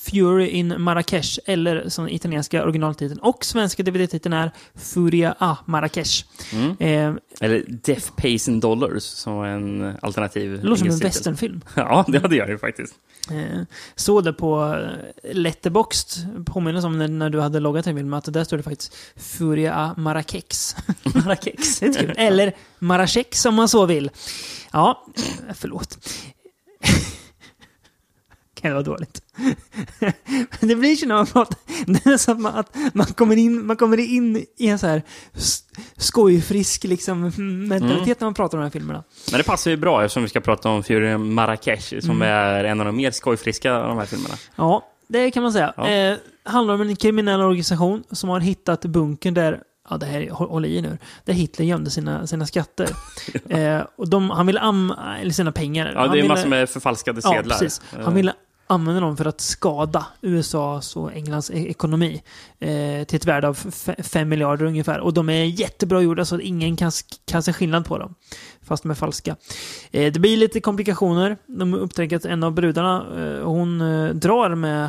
[0.00, 6.24] Fury in Marrakesh, eller som italienska originaltiteln och svenska DVD-titeln är Furia a Marrakesh.
[6.52, 6.76] Mm.
[6.78, 11.60] Eh, Eller Death Pays in Dollars, som var en alternativ det låter som en westernfilm.
[11.74, 12.94] Ja, det hade jag ju faktiskt.
[13.30, 13.60] Eh,
[13.94, 14.74] såg det på
[15.22, 18.62] eh, Letterboxd, påminner om när, när du hade loggat till filmen, att där står det
[18.62, 20.76] faktiskt Furia a Marrakex.
[21.14, 21.78] Marrakex.
[21.78, 22.14] Det är kul.
[22.16, 24.10] Eller Marrakex om man så vill.
[24.72, 25.06] Ja,
[25.54, 25.98] förlåt.
[28.62, 29.22] Kan det vara dåligt?
[30.60, 33.98] det blir ju när man pratar, det är som att man kommer in, man kommer
[34.00, 35.02] in i en så här
[35.96, 37.20] skojfrisk liksom,
[37.68, 39.04] mentalitet när man pratar om de här filmerna.
[39.30, 42.22] Men det passar ju bra eftersom vi ska prata om Fury Marrakesh, som Mm.
[42.28, 44.34] är en av de mer skojfriska av de här filmerna.
[44.56, 45.74] Ja, det kan man säga.
[45.76, 45.88] Ja.
[45.88, 50.30] Eh, handlar om en kriminell organisation som har hittat bunkern där, ja det här är-
[50.30, 52.88] håll i nu, där Hitler gömde sina, sina skatter.
[53.48, 55.92] eh, och de, han ville am, eller sina pengar.
[55.94, 57.58] Ja, han det är ville, massor med förfalskade Ja, sedlar.
[57.58, 57.80] precis.
[57.98, 58.32] Eh, Han ville
[58.66, 62.22] Använder dem för att skada USAs och Englands e- ekonomi
[62.58, 63.54] eh, till ett värde av
[63.98, 65.00] 5 miljarder ungefär.
[65.00, 66.90] Och de är jättebra gjorda så att ingen kan,
[67.24, 68.14] kan se skillnad på dem.
[68.62, 69.36] Fast de är falska.
[69.90, 71.36] Eh, det blir lite komplikationer.
[71.46, 74.84] De upptäcker att en av brudarna, eh, hon eh, drar med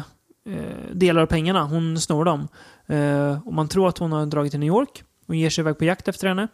[0.50, 1.64] eh, delar av pengarna.
[1.64, 2.48] Hon snor dem.
[2.88, 5.78] Eh, och man tror att hon har dragit till New York och ger sig iväg
[5.78, 6.48] på jakt efter henne.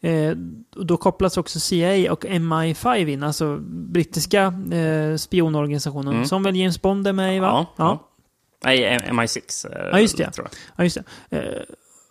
[0.00, 0.36] Eh,
[0.76, 6.26] och då kopplas också CIA och MI5 in, alltså brittiska eh, spionorganisationen, Mm.
[6.26, 7.46] som väl James Bond är med i, va?
[7.48, 8.06] Ja, ja.
[8.64, 9.66] Nej, MI6.
[9.72, 10.30] eh, Ja, just det.
[10.30, 10.58] Tror jag.
[10.76, 10.98] Ja, just
[11.30, 11.36] det.
[11.38, 11.62] Eh,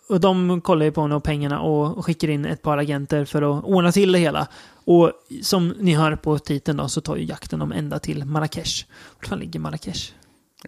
[0.08, 3.24] och de kollar ju på henne och pengarna och och skickar in ett par agenter
[3.24, 4.46] för att ordna till det hela.
[4.84, 8.84] Och som ni hör på titeln då så tar ju jakten dem ända till Marrakesh.
[9.16, 10.12] Vart fan ligger Marrakesh?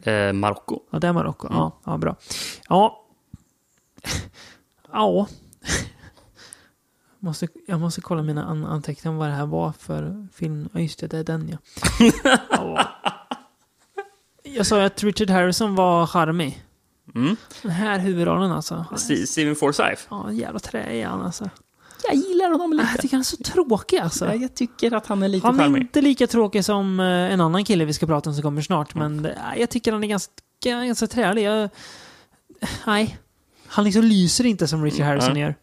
[0.02, 0.80] Eh, Marocko.
[0.90, 1.46] Ja, det är Marocko.
[1.46, 1.58] Mm.
[1.58, 2.16] Ja, ja, bra.
[2.68, 2.98] Ja.
[4.92, 5.26] Ja.
[7.18, 10.68] Måste, jag måste kolla mina an anteckningar om vad det här var för film.
[10.72, 11.58] Ja, just det, det är den ja.
[12.50, 12.88] ja.
[14.42, 16.64] Jag sa ju att Richard Harrison var charmig.
[17.14, 17.36] Mm.
[17.62, 18.84] Den här huvudrollen alltså.
[18.94, 20.02] St- Steven Forsyth.
[20.10, 21.50] Ja, jävla trä är han alltså.
[22.08, 24.26] Jag gillar honom Jag tycker han är så tråkig alltså.
[24.26, 25.80] Ja, jag tycker att han är lite Han är charmig.
[25.80, 28.94] inte lika tråkig som eh, en annan kille vi ska prata om som kommer snart,
[28.94, 30.32] men eh, jag tycker han är ganska,
[30.64, 31.42] ganska trälig.
[31.42, 31.68] Jag,
[32.86, 33.18] nej.
[33.72, 35.42] Han liksom lyser inte som Richard Harrison Nej.
[35.42, 35.54] gör.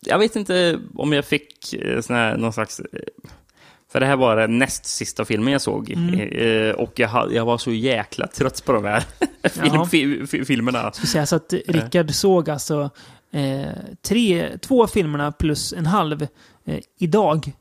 [0.00, 2.80] Jag vet inte om jag fick eh, sån här, någon slags...
[2.80, 2.86] eh,
[3.92, 5.90] För det här var den näst sista filmen jag såg.
[5.90, 6.20] Mm.
[6.20, 9.04] Eh, och jag, jag var så jäkla trött på de här
[9.88, 10.92] film, fi, filmerna.
[10.92, 12.90] ska säga så att Rickard såg alltså
[13.32, 13.68] eh,
[14.02, 16.22] tre, två filmerna plus en halv
[16.64, 17.52] eh, idag.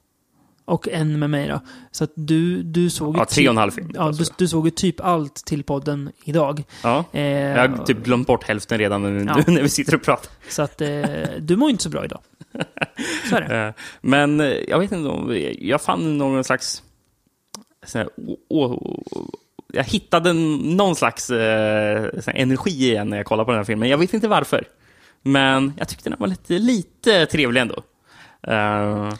[0.65, 1.61] Och en med mig då.
[1.91, 3.91] Så att du, du såg Ja, tre och en typ- halv film.
[3.95, 6.63] Ja, du, du såg ju typ allt till podden idag.
[6.83, 7.03] Ja.
[7.11, 9.43] Eh, Jag har typ glömt bort hälften redan nu Ja.
[9.47, 10.31] när vi sitter och pratar.
[10.49, 11.03] Så att eh,
[11.39, 12.19] du mår inte så bra idag.
[13.29, 13.67] Så är det.
[13.67, 15.37] Eh, Men eh, jag vet inte om...
[15.59, 16.83] Jag fann någon slags...
[17.93, 18.09] här,
[18.49, 19.03] å, å,
[19.73, 23.89] jag hittade någon slags eh, energi igen när jag kollade på den här filmen.
[23.89, 24.67] Jag vet inte varför.
[25.21, 27.83] Men jag tyckte den var lite, lite trevlig ändå.
[28.47, 29.13] Eh,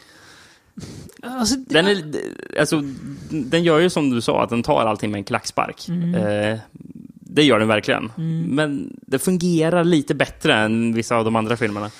[1.22, 2.04] Alltså, den, är,
[2.60, 2.82] alltså,
[3.30, 5.88] den gör ju som du sa, att den tar allting med en klackspark.
[5.88, 6.14] Mm.
[6.14, 6.58] Eh,
[7.20, 8.10] det gör den verkligen.
[8.48, 11.90] Men det fungerar lite bättre än vissa av de andra filmerna.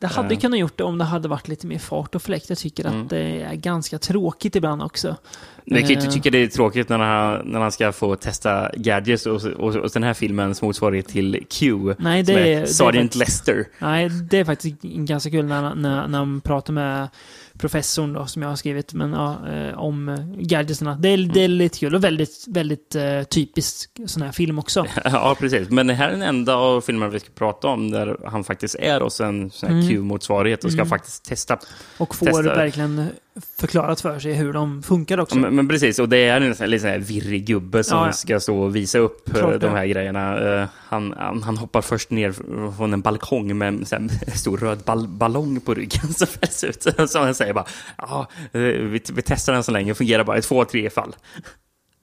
[0.00, 2.48] Det hade kunnat gjort det om det hade varit lite mer fart och fläkt.
[2.48, 3.02] Jag tycker Mm.
[3.02, 5.16] att det är ganska tråkigt ibland också.
[5.64, 6.12] Jag kan ju inte Eh.
[6.12, 9.90] tycka det är tråkigt när han, när han ska få testa gadgets och, och, och
[9.94, 11.94] den här filmens motsvarighet till Q.
[11.98, 13.64] Nej, det som är- det är Sergeant faktiskt- Lester.
[13.78, 17.08] Nej, det är faktiskt ganska kul när, när, när de pratar med
[17.58, 20.94] professorn då, som jag har skrivit, men ja, eh, om eh, gadgetsarna.
[20.94, 24.86] Det är, det är lite kul och väldigt, väldigt eh, typisk sån här film också.
[25.04, 25.70] Ja, precis.
[25.70, 28.74] Men det här är den enda av filmerna vi ska prata om där han faktiskt
[28.74, 29.88] är hos en sån här Mm.
[29.88, 31.58] Q-motsvarighet och ska faktiskt testa.
[31.98, 32.42] Och får Testa.
[32.42, 33.08] verkligen
[33.56, 35.38] förklarat för sig hur de funkar också.
[35.38, 38.12] Men, men precis, och det är en lite virrig gubbe som Ja, ja.
[38.12, 40.38] ska stå och visa upp eh, Klart de här grejerna.
[40.38, 42.32] Eh, han, han, han hoppar först ner
[42.76, 46.86] från en balkong med en stor röd ball, ballong på ryggen som fälls ut.
[47.10, 47.66] Så han säger bara,
[47.98, 51.16] ja, eh, vi, vi testar den så länge, fungerar bara i två, tre fall.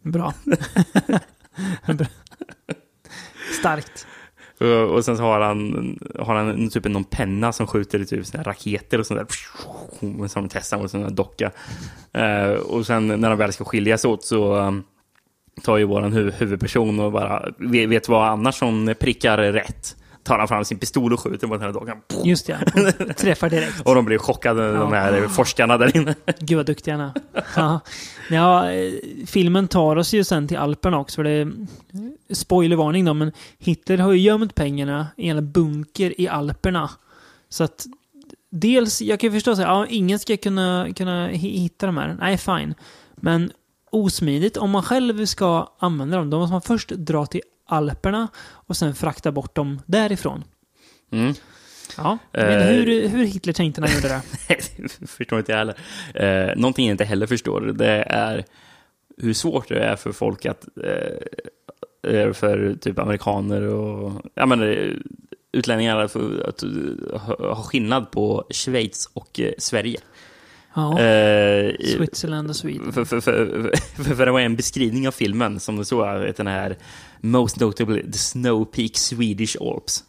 [0.03, 0.33] Bra.
[3.59, 4.07] Starkt.
[4.59, 8.43] Eh, och sen så har han, har han typ någon penna som skjuter typ såna
[8.43, 9.27] raketer och sånt där.
[9.99, 11.51] Som de och mot en sån där docka.
[12.13, 14.83] Eh, och sen när de väl ska skiljas åt så ehm,
[15.63, 19.95] tar ju våran huvudperson och bara vet, vet vad annars som prickar rätt.
[20.25, 21.97] Tar han fram sin pistol och skjuter mot den här dockan.
[22.23, 22.57] Just ja.
[23.17, 23.81] Träffar direkt.
[23.85, 26.15] Och de blir chockade, de här forskarna där inne.
[26.39, 27.11] Gud vad duktiga han
[27.55, 27.79] ja.
[28.29, 28.93] ja, eh,
[29.25, 31.15] filmen tar oss ju sen till Alperna också.
[31.15, 31.51] För det är,
[32.33, 36.89] spoilervarning då, men Hitler har ju gömt pengarna i en bunker i Alperna.
[37.49, 37.85] Så att
[38.51, 42.17] dels, jag kan ju förstå att ja, ingen ska kunna, kunna hi- hitta de här.
[42.19, 42.73] Nej, fine.
[43.15, 43.51] Men
[43.91, 48.78] osmidigt, om man själv ska använda dem, då måste man först dra till Alperna och
[48.78, 50.43] sen frakta bort dem därifrån.
[51.12, 51.34] Mm.
[51.97, 52.67] Ja, men Eh.
[52.67, 54.21] hur, hur Hitler tänkte när han gjorde det?
[54.99, 55.75] det förstår inte jag heller.
[56.13, 58.45] Eh, någonting jag inte heller förstår, det är
[59.17, 64.62] hur svårt det är för folk att, eh, för typ amerikaner och ja, men,
[65.51, 66.63] utlänningar att, att
[67.39, 69.99] ha skillnad på Schweiz och Sverige.
[70.75, 72.93] Ja, Eh, Switzerland och Sweden.
[72.93, 76.78] för, för, för, för, det var en beskrivning av filmen som det vet, den här
[77.21, 80.04] Most notably the Snow Peak Swedish Alps.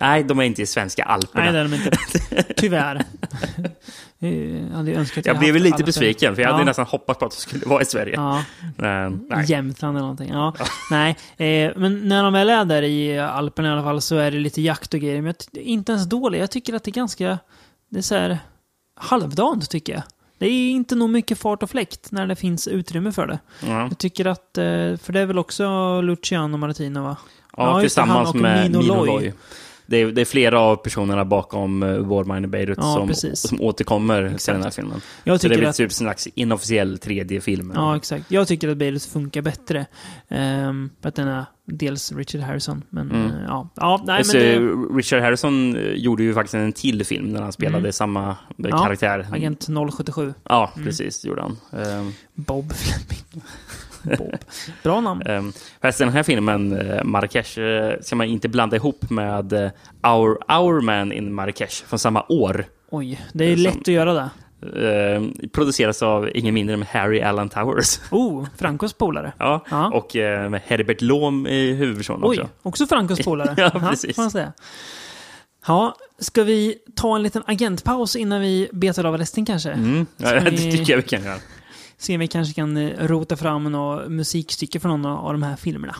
[0.00, 1.44] Nej, de är inte i svenska Alperna.
[1.44, 2.54] Nej, det är de inte.
[2.56, 3.04] Tyvärr.
[4.18, 6.52] Jag hade önskat att jag blev lite besviken, för jag ja.
[6.52, 8.14] hade nästan hoppats på att de skulle vara i Sverige.
[8.16, 8.44] Ja,
[8.76, 9.44] Men, nej.
[9.48, 10.30] Jämtland eller någonting.
[10.32, 10.54] Ja.
[10.90, 14.30] Nej, eh, men när de väl är där i Alperna i alla fall så är
[14.30, 15.22] det lite jakt och grejer.
[15.22, 16.40] Men jag inte ens dåligt.
[16.40, 17.38] Jag tycker att det är ganska...
[17.90, 18.38] Det är så här
[18.96, 20.02] halvdant tycker jag.
[20.38, 23.38] Det är inte nog mycket fart och fläkt när det finns utrymme för det.
[23.66, 23.82] Ja.
[23.82, 24.64] Jag tycker att, eh,
[24.96, 27.16] för det är väl också Luciano Martino va?
[27.56, 29.32] Ja, han tillsammans med Mino Loy.
[29.90, 33.38] Det är, det är flera av personerna bakom War Mine in Beirut Ja, som, precis.
[33.48, 35.00] som återkommer till den här filmen.
[35.24, 35.76] Jag Så det är tycker väl att...
[35.76, 37.72] typ en slags inofficiell tredje film.
[37.74, 38.24] Ja, exakt.
[38.30, 39.86] Jag tycker att Beirut funkar bättre.
[40.28, 43.26] Um, för att den är dels Richard Harrison, men Mm.
[43.26, 43.68] eh, ja.
[43.76, 44.02] ja.
[44.06, 44.58] Nej, men det,
[44.96, 47.92] Richard Harrison eh, gjorde ju faktiskt en till film när han spelade Mm.
[47.92, 49.26] samma eh, Ja, karaktär.
[49.32, 50.34] Agent 077.
[50.44, 50.86] Ja, Mm.
[50.86, 51.56] precis, gjorde han.
[51.82, 53.44] Ehm, Bob Fleming.
[54.18, 54.36] Bob.
[54.82, 55.22] Bra namn.
[55.26, 59.70] Um, fast den här filmen, uh, Marrakesh, eh, ska man inte blanda ihop med eh,
[60.12, 62.64] Our, Our Man in Marrakesh från samma år.
[62.90, 64.28] Oj, det är som- lätt att göra det.
[64.76, 68.00] Uh, produceras av ingen mindre än Harry Allen Towers.
[68.10, 69.32] Oh, Francos polare.
[69.38, 69.90] ja, Ja.
[69.90, 72.48] Och eh, med Herbert Lom i huvudpersonen Oj, också.
[72.62, 73.54] också Francos polare.
[73.56, 74.14] Ja, Jaha, precis.
[74.16, 74.52] får man säga.
[75.66, 79.70] Ja, ska vi ta en liten agentpaus innan vi betar av resten kanske?
[79.70, 80.06] Mm.
[80.16, 81.38] Ja, det vi- tycker jag vi kan göra.
[81.98, 85.56] Se om vi kanske kan eh, rota fram något musikstycke från någon av de här
[85.56, 85.96] filmerna.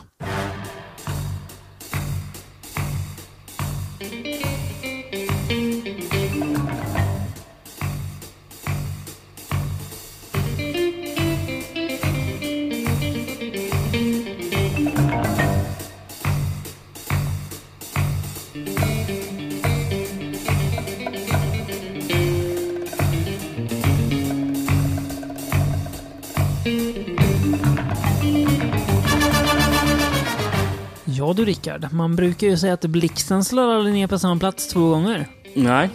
[31.29, 34.67] Ja du Rickard, man brukar ju säga att blixten slår aldrig ner på samma plats
[34.67, 35.27] två gånger.
[35.55, 35.89] Nej.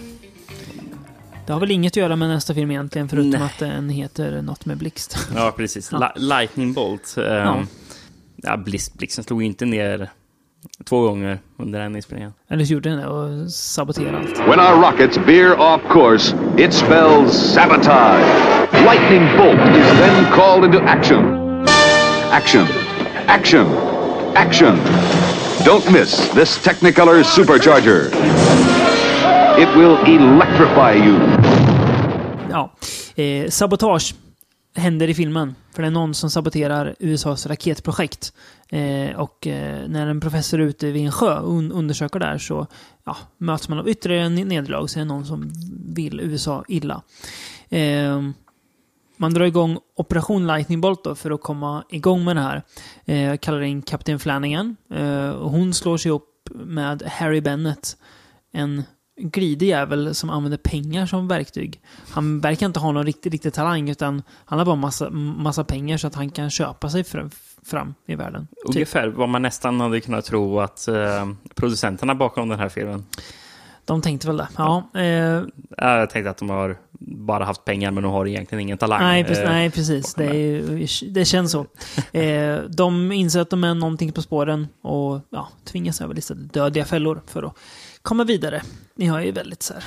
[1.46, 3.42] Det har väl inget att göra med nästa film egentligen, förutom Nej.
[3.42, 5.18] att den heter något med blixt.
[5.36, 5.88] Ja, precis.
[5.92, 5.98] Ja.
[6.16, 7.14] Li- Lightning Bolt.
[7.16, 7.62] Um, Ja.
[8.36, 8.56] ja.
[8.56, 10.10] Blix, Blixten slog inte ner
[10.84, 12.32] två gånger under den inspelningen.
[12.50, 14.38] Eller så gjorde den det och saboterade allt.
[14.38, 18.26] When our rockets veer off course, it spells sabotage.
[18.72, 21.24] Lightning bolt is then called into action.
[22.30, 22.66] Action.
[23.26, 23.93] Action.
[24.36, 24.76] Action.
[25.64, 28.06] Don't miss this Technicolor supercharger.
[29.58, 31.18] It will electrify you.
[32.50, 32.72] Ja.
[33.22, 34.14] Eh, sabotage
[34.76, 35.54] händer i filmen.
[35.74, 38.32] För det är någon som saboterar USAs raketprojekt.
[38.68, 42.38] Eh, och eh, när en professor är ute vid en sjö och un undersöker där
[42.38, 42.66] så
[43.04, 44.86] ja, möts man av ytterligare en nederlag.
[44.88, 45.52] Så är det någon som
[45.94, 47.02] vill USA illa.
[47.70, 48.34] Ehm,
[49.16, 52.62] man drar igång Operation Lightning Bolt då för att komma igång med det här.
[53.04, 54.76] Eh, kallar in Kapten Flanagan.
[54.90, 57.96] Eh, och hon slår sig upp med Harry Bennett.
[58.52, 58.82] En
[59.20, 61.80] glidig jävel som använder pengar som verktyg.
[62.08, 65.96] Han verkar inte ha någon riktig, riktig talang utan han har bara massa, massa pengar
[65.96, 67.30] så att han kan köpa sig fram,
[67.62, 68.46] fram i världen.
[68.66, 68.74] Typ.
[68.74, 73.04] Ungefär vad man nästan hade kunnat tro att eh, producenterna bakom den här filmen.
[73.84, 74.48] De tänkte väl det.
[74.56, 75.02] Ja, eh,
[75.76, 79.02] Ja, Jag tänkte att de har bara haft pengar men de har egentligen ingen talang.
[79.02, 80.14] nej, precis, Eh, nej, precis.
[80.14, 81.66] Det, ju- det känns så.
[82.12, 86.84] Eh, de inser att de är någonting på spåren och ja, tvingas över lite dödliga
[86.84, 87.56] fällor för att
[88.02, 88.62] komma vidare.
[88.96, 89.84] Ni har ju väldigt så här...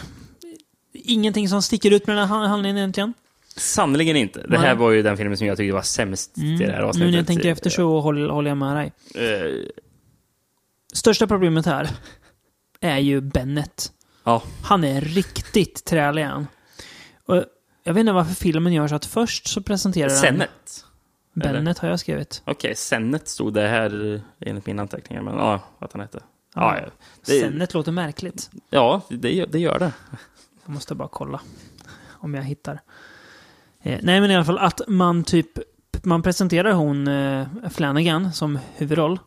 [0.94, 3.14] Ingenting som sticker ut med den här handlingen egentligen.
[3.58, 4.40] Sannerligen inte.
[4.42, 4.60] Det Nej.
[4.60, 6.82] här var ju den filmen som jag tyckte var sämst i det här Mm.
[6.82, 7.12] Nu avsnittet.
[7.12, 8.92] när jag tänker efter så håller, håller jag med dig.
[9.16, 9.70] Eh,
[10.94, 11.90] Största problemet här
[12.82, 13.92] är ju Bennett.
[14.24, 16.48] ja, Han är riktigt trälig han.
[17.26, 17.44] Och
[17.84, 20.18] jag vet inte varför filmen gör så att först så presenterar han...
[20.18, 20.86] Sennet.
[21.34, 22.42] Bennett har jag skrivit.
[22.46, 26.20] Okej, Sennet stod det här enligt mina anteckningar, men ja, vad han hette.
[26.56, 26.80] Ja.
[27.26, 28.50] Det, Sennet låter märkligt.
[28.70, 29.92] ja det, gör- det gör det.
[30.66, 31.42] Jag måste bara kolla
[32.08, 32.82] om jag hittar.
[33.82, 35.48] Eh, nej, men i alla fall att man typ...
[36.04, 39.20] Man presenterar hon eh, Flanagan som huvudroll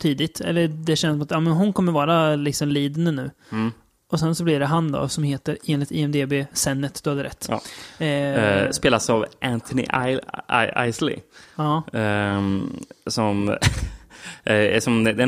[0.00, 0.40] tidigt.
[0.40, 3.30] Eller det känns som att ja, men hon kommer vara liksom leadande nu.
[3.52, 3.72] Mm.
[4.12, 7.46] Och sen så blir det han då som heter enligt IMDB Sennet, du hade rätt.
[7.48, 7.60] Ja.
[7.98, 11.16] Eh, Eh, spelas av Anthony I- I- Isley.
[11.56, 11.82] ja.
[11.92, 13.48] Ehm, som,
[14.44, 15.20] eh, är som det är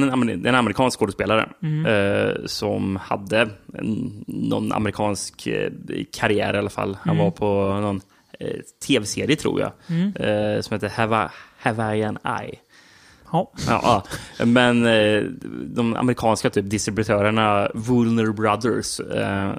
[0.47, 1.87] en, amerikansk skådespelare Mm.
[1.87, 5.71] eh, som hade en, någon amerikansk eh,
[6.13, 6.97] karriär i alla fall.
[7.03, 7.25] Han Mm.
[7.25, 8.01] var på någon
[8.41, 8.57] eh,
[8.87, 12.55] tv-serie tror jag, eh, som heter Hava, Hawaiian Eye.
[13.33, 13.51] Ja.
[13.69, 14.05] Ja,
[14.39, 14.45] ja.
[14.45, 15.23] men eh,
[15.67, 19.01] de amerikanska typ distributörerna, Woolner Brothers.
[19.01, 19.51] Eh,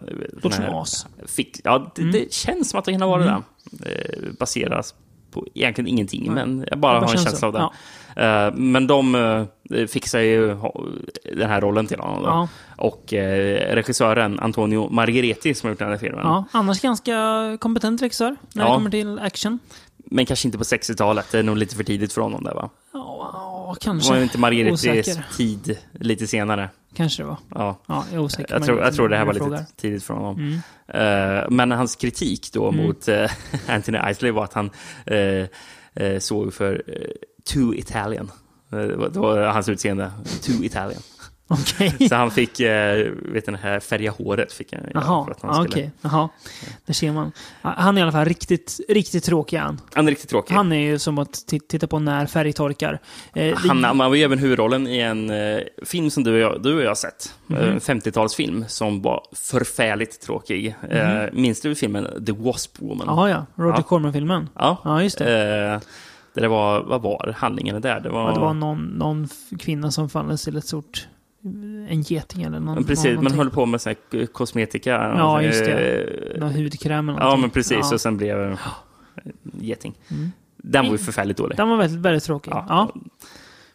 [0.43, 1.09] Låter som.
[1.27, 3.41] Fick, ja, det, det känns som att det kan ha varit det.
[3.91, 4.95] Eh, baseras
[5.31, 7.45] på egentligen ingenting, men jag bara Det bara har en känsla så.
[7.45, 7.69] av det.
[8.25, 9.15] Eh, men de
[9.75, 10.47] eh, fixar ju
[11.35, 12.23] den här rollen till honom.
[12.23, 12.47] Ja.
[12.77, 16.21] Och eh, regissören Antonio Margheriti som har gjort den här filmen.
[16.23, 17.13] Ja, annars ganska
[17.59, 18.69] kompetent regissör när Ja.
[18.69, 19.59] det kommer till action.
[20.05, 22.69] Men kanske inte på 60-talet, det är nog lite för tidigt för honom där va?
[22.93, 24.13] Ja, ja, Det kanske.
[24.13, 25.25] var inte Osäker.
[25.37, 26.69] tid lite senare.
[26.95, 27.37] Kanske det var.
[27.55, 27.79] Ja.
[27.85, 28.53] Ja, jag är osäker.
[28.53, 29.65] Jag tror, jag tror det här var lite frågar.
[29.75, 30.35] tidigt för honom.
[30.87, 31.39] Mm.
[31.41, 33.31] Eh, men hans kritik då mot eh,
[33.67, 34.69] Anthony Isley var att han
[35.05, 36.95] eh, såg för uh,
[37.53, 38.31] too Italian.
[38.69, 40.11] Det var hans utseende,
[40.41, 41.01] too Italian.
[41.47, 41.95] Okej.
[42.09, 45.63] Så han fick, eh, vet det här färga håret fick han Jaha, för att han
[45.69, 45.91] skulle...
[46.01, 46.29] Jaha.
[46.85, 47.31] Där ser man.
[47.61, 49.81] Han är i alla fall riktigt, riktigt tråkig han.
[49.93, 50.55] Han är riktigt tråkig.
[50.55, 52.99] Han, är ju som att titta på när färg torkar.
[53.33, 56.63] Eh, han, han var ju även huvudrollen i en eh, film som du och jag,
[56.63, 57.33] du och jag har sett.
[57.47, 57.57] Mhm.
[57.59, 60.75] Eh, En 50-talsfilm som var förfärligt tråkig.
[60.89, 63.07] Eh, minns du filmen The Wasp Woman?
[63.07, 63.45] Jaha, ja.
[63.63, 63.83] Roger Ja.
[63.83, 64.49] Corman-filmen.
[64.55, 65.71] Ja, Ja, just det.
[65.73, 65.79] Eh,
[66.41, 67.99] det var, vad var handlingen där?
[67.99, 69.27] Det var, Ja, det var någon, någon
[69.59, 71.07] kvinna som fanns till ett stort...
[71.89, 73.37] En geting eller någon, precis, någon, man någonting.
[73.39, 74.91] höll på med sån här kosmetika.
[74.91, 76.03] Ja, just det.
[76.33, 77.41] Eh, Någon hudkräm eller Ja, någonting.
[77.41, 77.77] men precis.
[77.81, 77.93] Ja.
[77.93, 78.57] Och sen blev det
[79.65, 79.93] geting.
[80.57, 81.57] Den var ju förfärligt dålig.
[81.57, 82.51] Den var väldigt, väldigt tråkig.
[82.51, 82.65] Ja.
[82.69, 82.93] Ja.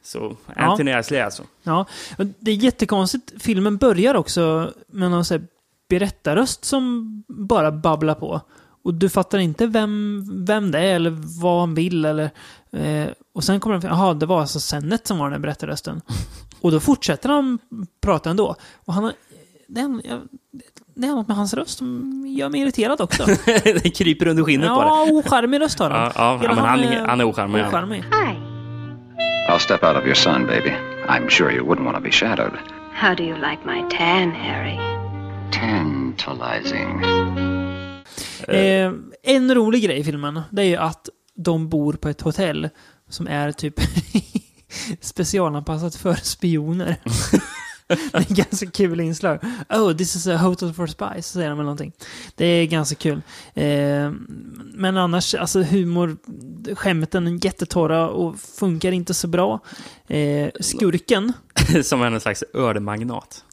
[0.03, 1.43] Så Anthony Isley alltså.
[1.62, 1.87] Ja,
[2.19, 3.33] och det är jättekonstigt.
[3.43, 5.47] Filmen börjar också med någon så här
[5.89, 8.41] berättarröst som bara babblar på.
[8.89, 12.30] Och du fattar inte vem, vem det är eller vad han vill eller...
[12.72, 16.01] Eh, och sen kommer den jaha, det var alltså Sennet som var den berättarrösten.
[16.61, 17.59] Och då fortsätter han
[18.03, 18.57] prata ändå.
[18.84, 19.12] Och han har...
[19.66, 20.20] Det är, jag-
[20.95, 23.26] det är något med hans röst som gör mig irriterad också.
[23.47, 24.86] det kryper under skinnet på det.
[24.86, 26.12] ja, ocharmig röst har han.
[26.14, 27.68] Ja, ja, men han är han är ocharmig, ja.
[27.68, 28.03] ocharmig.
[28.03, 28.34] Hi.
[29.51, 30.72] I'll step out of your sun, baby.
[31.09, 32.53] I'm sure you wouldn't want to be shadowed.
[32.95, 34.78] How do you like my tan, Harry?
[35.53, 37.57] Tantalizing.
[38.49, 42.68] Eh, en rolig grej i filmen, det är ju att de bor på ett hotell
[43.09, 43.74] som är typ
[45.01, 46.97] specialanpassat för spioner.
[47.89, 49.41] det är ganska kul inslag.
[49.68, 51.93] Oh, this is a hotel for spies, säger de eller någonting.
[52.34, 53.22] Det är ganska kul.
[53.55, 54.12] Eh,
[54.74, 56.16] men annars, alltså humor,
[56.74, 59.61] skämten är jättetorra och funkar inte så bra.
[60.07, 61.32] Eh, skurken,
[61.84, 63.45] Som en slags ölmagnat.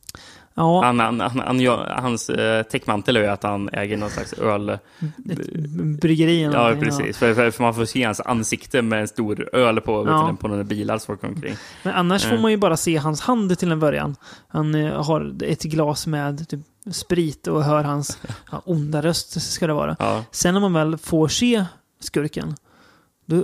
[0.55, 4.33] Ja, Han, han, han, han, gör- hans eh, täckmantel är att han äger någon slags
[4.33, 4.69] öl...
[4.69, 5.53] ett
[6.01, 7.17] bryggeri eller Ja, precis.
[7.17, 10.27] För, för, för man får se hans ansikte med en stor öl på, Ja.
[10.31, 11.55] du, på några bilar som åker omkring.
[11.83, 12.41] Men annars får Mm.
[12.41, 14.15] man ju bara se hans hand till en början.
[14.47, 16.59] Han eh, har ett glas med typ,
[16.91, 18.17] sprit och hör hans
[18.51, 19.95] ja, onda röst, ska det vara.
[19.99, 20.23] Ja.
[20.31, 21.65] Sen när man väl får se
[21.99, 22.55] skurken,
[23.25, 23.43] då,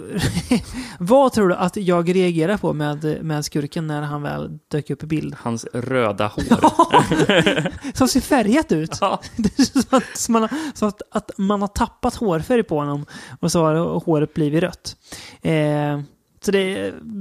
[0.99, 5.03] vad tror du att jag reagerar på med, med skurken när han väl dök upp
[5.03, 5.35] i bild?
[5.37, 7.93] Hans röda hår.
[7.97, 8.97] Som ser färgat ut.
[9.01, 9.21] Ja.
[9.73, 13.05] Som att, som man, har, som att, att man har tappat hårfärg på honom
[13.39, 14.95] och så har håret blivit rött.
[15.41, 16.01] Eh,
[16.41, 16.59] så det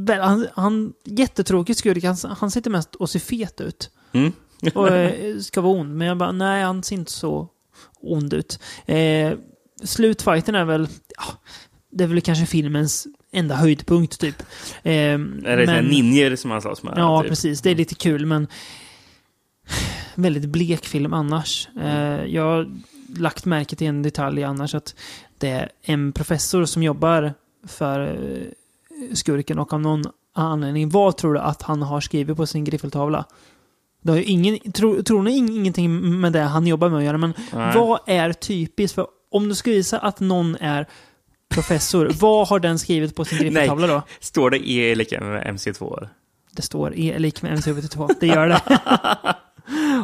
[0.08, 2.04] är han, han jättetråkig skurk.
[2.04, 3.90] Han, han sitter mest och ser fet ut.
[4.12, 4.32] Mm.
[4.74, 5.96] Och eh, ska vara ond.
[5.96, 7.48] Men jag bara, nej han ser inte så
[8.00, 8.58] ond ut.
[8.86, 9.32] Eh,
[9.84, 11.24] slutfighten är väl, ja,
[11.90, 14.42] det är väl kanske filmens enda höjdpunkt typ.
[14.82, 15.84] Eh, Är det men...
[15.84, 16.94] ninjer som han slåss med?
[16.96, 17.28] Ja, typ?
[17.30, 17.60] precis.
[17.60, 18.46] Det är lite kul, men
[20.14, 21.68] väldigt blek film annars.
[21.82, 22.70] Eh, jag har
[23.16, 24.94] lagt märke till en detalj annars, att
[25.38, 27.34] det är en professor som jobbar
[27.66, 32.46] för eh, skurken och av någon anledning, vad tror du att han har skrivit på
[32.46, 33.24] sin griffeltavla?
[34.02, 37.04] Det har ju ingen, tro, tror ni ing- ingenting med det han jobbar med att
[37.04, 37.72] göra, men Nej.
[37.76, 40.86] vad är typiskt för om du ska visa att någon är
[41.54, 44.02] professor, vad har den skrivit på sin griffeltavla då?
[44.20, 46.08] Står det E lika med MC2?
[46.52, 48.10] Det står E lik med MC72.
[48.20, 48.60] Det gör det.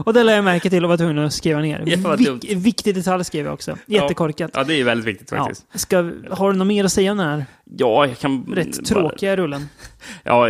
[0.05, 1.83] och det lade jag märke till och var tvungen att skriva ner.
[1.87, 1.97] Ja.
[2.17, 3.79] Vik- viktig detalj skrev jag också.
[3.87, 4.51] Jättekorkat.
[4.55, 5.37] Ja, det är väldigt viktigt Ja.
[5.39, 5.67] faktiskt.
[5.75, 5.97] Ska,
[6.31, 8.47] har du något mer att säga om den här Ja, jag kan...
[8.55, 9.69] rätt bara- tråkiga rullen?
[10.23, 10.49] Ja,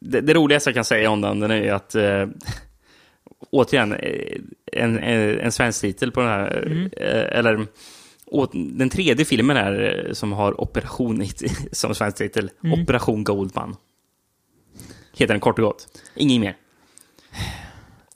[0.00, 1.94] det, det roligaste jag kan säga om den, den är ju att...
[1.94, 2.26] Eh,
[3.50, 4.36] återigen, eh,
[4.72, 6.62] en, en, en svensk titel på den här...
[6.66, 6.90] Mm.
[6.96, 7.66] Eh, eller...
[8.52, 11.30] Den tredje filmen är eh, som har Operation i-
[11.72, 12.50] som svensk titel.
[12.64, 12.82] Mm.
[12.82, 13.76] Operation Goldman.
[15.16, 15.88] Heter den kort och gott.
[16.14, 16.56] Inget mer.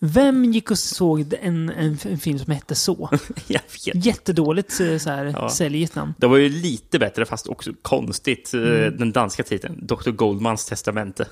[0.00, 3.10] Vem gick och såg en, en, en film som hette så?
[3.46, 4.04] Jag vet.
[4.06, 5.50] Jättedåligt eh, så här, Ja.
[5.50, 6.14] säljigt namn.
[6.18, 8.96] Det var ju lite bättre, fast också konstigt, eh, Mm.
[8.96, 9.86] den danska titeln.
[9.86, 10.10] Dr.
[10.10, 11.28] Goldmans testamente.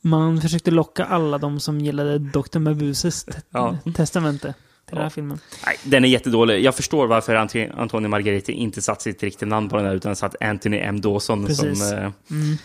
[0.00, 2.58] Man försökte locka alla de som gillade Dr.
[2.58, 3.78] Mabuses te- Ja.
[3.94, 4.54] testamente
[4.92, 5.38] till den här filmen.
[5.66, 6.60] Nej, den är jättedålig.
[6.64, 10.16] Jag förstår varför Ant- Antonio Margheriti inte satt sitt riktiga namn på den här, utan
[10.16, 11.00] satt Anthony M.
[11.00, 11.88] Dawson Precis.
[11.88, 12.56] som eh, Mm.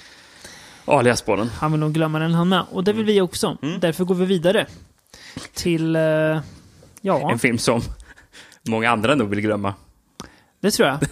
[0.86, 1.47] alias på den.
[1.47, 2.63] Han vill nog glömma den han med.
[2.71, 3.57] Och det vill vi också.
[3.61, 3.80] Mm.
[3.80, 4.65] Därför går vi vidare.
[5.53, 5.95] Till...
[5.95, 6.01] eh,
[7.01, 7.82] ja, En film som
[8.67, 9.73] många andra nog vill glömma.
[10.59, 10.95] det tror jag.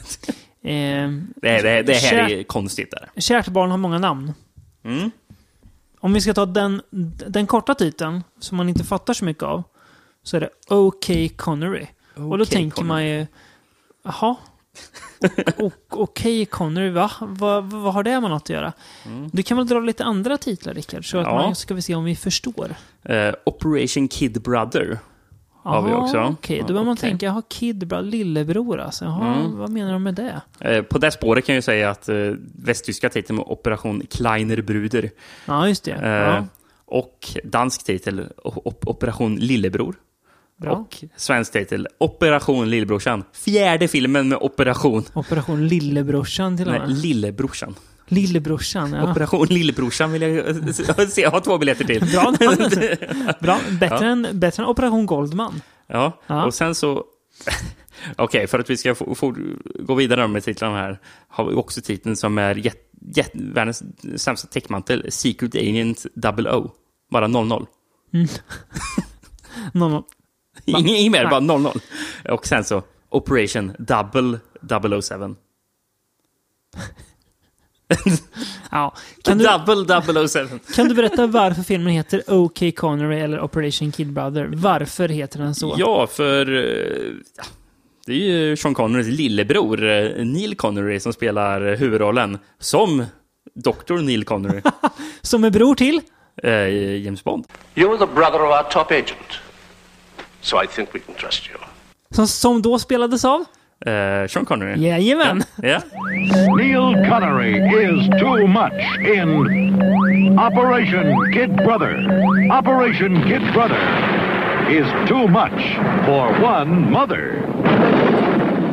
[0.62, 2.92] eh, Det, är- det, det här är konstigt.
[2.92, 3.22] Där.
[3.22, 4.34] Kärt barn har många namn.
[4.84, 5.12] Mm.
[6.00, 6.82] Om vi ska ta den,
[7.28, 9.64] den korta titeln, som man inte fattar så mycket av,
[10.26, 11.86] så är det OK Connery.
[12.16, 12.88] och då tänker Connery.
[12.88, 13.28] man ju,
[14.04, 14.36] jaha?
[15.58, 17.12] O- OK Connery, va?
[17.20, 18.74] Vad, vad har det med något att göra?
[19.32, 21.36] Du kan väl dra lite andra titlar, Rickard, så att Mm.
[21.38, 21.42] Ja.
[21.46, 22.76] man ska vi se om vi förstår.
[23.04, 25.00] Eh, Operation Kid Brother.
[25.64, 26.20] Har vi Jaha, också.
[26.22, 27.10] Okej, då Ja, börjar man okej.
[27.10, 29.06] tänka, jaha, Kid, bra, lillebror alltså.
[29.06, 29.58] Jaha, Mm.
[29.58, 30.42] vad menar de med det?
[30.60, 32.16] Eh, på det spåret kan jag ju säga att eh,
[32.56, 35.10] västtyska titeln var Operation Kleiner Bruder.
[35.46, 35.92] Ja, just det.
[35.92, 36.46] Eh, Ja,
[36.86, 38.28] Och dansk titel
[38.64, 39.96] Operation Lillebror.
[40.62, 40.72] Bra.
[40.72, 43.24] Och svensk titel Operation Lillebrorsan.
[43.34, 46.98] Fjärde filmen med Operation Operation Lillebrorsan till och Nej, med.
[46.98, 47.76] Lillebrorsan.
[48.08, 49.12] Lillebrorsan, ja.
[49.12, 50.76] Operation Lillebrorsan vill jag
[51.10, 51.22] se.
[51.22, 52.02] Jag har två biljetter till.
[52.12, 52.70] Bra namn.
[53.42, 53.60] Bra.
[53.80, 55.62] Bättre, än, bättre än Operation Goldman.
[55.88, 56.46] Ja, Ja.
[56.46, 57.04] och sen så...
[58.16, 59.36] Okej, för att vi ska få, få,
[59.80, 62.78] gå vidare med titlarna här har vi också titeln som är jät,
[63.16, 63.84] jät, världens
[64.16, 66.70] sämsta täckmantel, Secret Agent 00.
[67.12, 67.66] Bara 00.
[69.74, 70.04] Någon,
[70.66, 71.72] Inget mer, bara 00.
[72.30, 74.40] Och sen så Operation Double
[75.02, 75.36] 007.
[78.72, 78.94] ja.
[79.24, 80.48] kan, du, Double 007.
[80.76, 84.50] kan du berätta varför filmen heter OK Connery eller Operation Kid Brother?
[84.54, 85.76] Varför heter den så?
[85.78, 86.54] Ja, för...
[86.54, 87.44] eh, ja,
[88.06, 93.06] Det är ju Sean Connerys lillebror, eh, Neil Connery, som spelar huvudrollen som
[93.56, 93.94] Dr.
[94.02, 94.62] Neil Connery,
[95.22, 96.02] Som är bror till?
[96.44, 96.68] eh,
[97.04, 97.46] James Bond.
[97.76, 99.40] You're the brother of our top agent.
[100.46, 101.58] So I think we can trust you.
[102.12, 103.46] Som, som då spelades av?
[103.86, 104.88] Eh, Sean Connery.
[104.88, 105.44] Jajamän!
[105.64, 105.82] Ja.
[106.58, 109.30] Neil Connery is too much in
[110.40, 111.96] Operation Kid Brother.
[112.60, 113.82] Operation Kid Brother
[114.72, 117.42] is too much for one mother.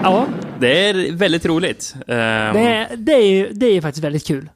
[0.03, 0.27] Ja,
[0.59, 1.95] Det är väldigt roligt.
[1.97, 2.05] Ehm,
[2.55, 4.49] Det är, det, är, ju- det är faktiskt väldigt kul.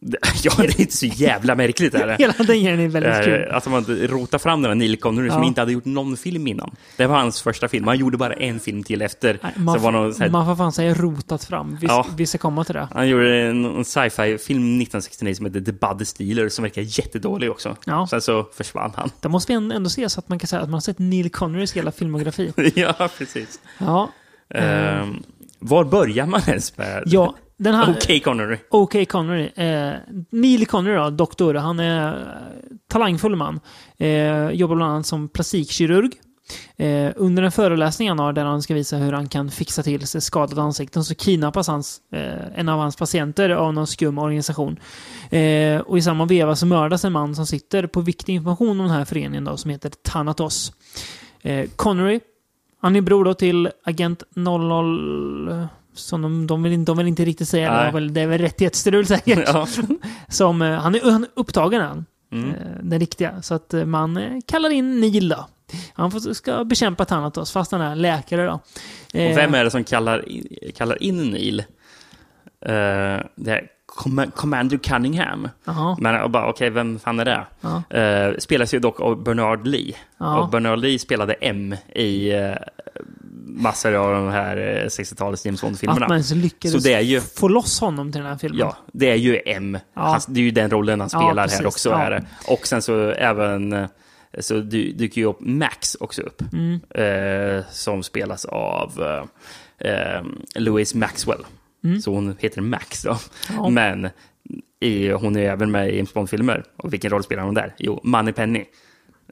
[0.42, 1.94] ja, det är inte så jävla märkligt.
[1.94, 2.16] Är det?
[2.18, 3.48] Hela den grejen är väldigt Eh, kul.
[3.50, 5.46] Att man rotar fram den här Neil Connery som Ja.
[5.48, 6.70] inte hade gjort någon film innan.
[6.96, 7.86] Det var hans första film.
[7.86, 9.38] Han gjorde bara en film till efter.
[9.42, 11.78] Nej, så Man, var någon så här, man får fan säga rotat fram.
[11.80, 12.06] Vi, Ja.
[12.16, 12.88] vi ska komma till det.
[12.94, 17.76] Han gjorde en, en sci-fi-film 1969 som heter The Bud Stealer som verkar jättedålig också.
[17.86, 18.06] Ja.
[18.10, 19.10] Sen så försvann han.
[19.20, 21.30] Det måste vi ändå se så att man kan säga att man har sett Neil
[21.30, 22.52] Connerys hela filmografi.
[22.74, 23.60] ja, precis.
[23.78, 24.10] Ja.
[24.54, 25.22] Ehm,
[25.58, 27.02] var börjar man ens med?
[27.06, 27.94] Ja, den här...
[27.96, 28.58] Okej Connery.
[28.70, 29.50] Okej Connery.
[29.54, 29.94] Eh,
[30.30, 31.54] Neil Connery då, doktor.
[31.54, 32.16] Han är eh,
[32.90, 33.60] talangfull man.
[33.98, 36.12] Eh, jobbar bland annat som plastikkirurg.
[36.76, 40.06] Eh, under en föreläsning han har där han ska visa hur han kan fixa till
[40.06, 44.76] sig skadade ansikten så kidnappas hans, eh, en av hans patienter av någon skum organisation.
[45.30, 48.86] Eh, och i samma veva så mördas en man som sitter på viktig information om
[48.86, 50.72] den här föreningen då, som heter Thanatos.
[51.42, 52.20] Eh, Connery,
[52.80, 55.68] han är bror då till agent 00...
[55.94, 57.92] Som de, de, vill, inte- de vill inte riktigt säga, det, Nej.
[57.92, 59.42] väl, det är väl rättighetsstrul säkert.
[59.46, 59.66] Ja.
[60.28, 62.06] Som, eh, han, är, han är upptagen han.
[62.32, 62.50] Mm.
[62.50, 63.42] Eh, Den riktiga.
[63.42, 65.46] Så att eh, man kallar in Neil då.
[65.92, 68.52] Han ska bekämpa Thanatos, fast han är läkare då.
[68.52, 71.60] Och vem är det som kallar in, kallar in Neil?
[72.68, 73.62] Uh, det
[74.34, 75.48] Commander Cunningham.
[75.64, 75.96] Jaha.
[76.00, 77.46] Men jag bara, okej, vem fan är det?
[77.60, 77.96] Ja.
[77.96, 79.94] Eh, spelas ju dock av Bernard Lee.
[80.18, 80.38] Ja.
[80.38, 82.54] Och Bernard Lee spelade M i uh,
[83.46, 86.06] massor av de här uh, 60-talets James Att man Bond-filmerna.
[86.14, 88.58] ens lyckades Så det är ju- få loss honom till den här filmen.
[88.60, 89.78] Ja, det är ju M.
[89.94, 90.02] Ja.
[90.02, 91.58] Han, det är ju den rollen han Ja, spelar precis.
[91.58, 91.90] här också.
[91.90, 91.98] Ja.
[92.00, 92.24] Är det.
[92.48, 93.86] Och sen så även eh,
[94.40, 96.42] så dy, dyker ju upp Max också upp.
[96.52, 96.80] Mm.
[97.58, 98.92] Eh, som spelas av
[99.80, 100.22] eh, eh,
[100.54, 100.98] Louise
[101.88, 102.02] Maxwell.
[102.02, 103.10] Så hon heter Max då.
[103.10, 103.62] Mm.
[103.62, 103.68] Ja.
[103.68, 104.10] Men
[104.80, 106.64] i, hon är även med i James Bond-filmer.
[106.76, 107.74] Och vilken roll spelar hon där?
[107.78, 108.64] Jo, Moneypenny.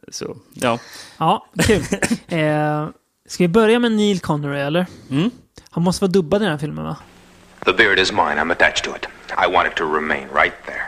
[0.09, 0.79] Så, ja.
[1.19, 1.83] Ja, kul.
[2.39, 2.89] eh,
[3.29, 4.87] ska vi börja med Neil Connery, eller?
[5.11, 5.31] Mm.
[5.71, 6.97] Han måste vara dubbad i den här filmen, va?
[7.65, 8.37] The beard is mine.
[8.37, 9.07] I'm attached to it.
[9.31, 10.83] I want it to remain right there.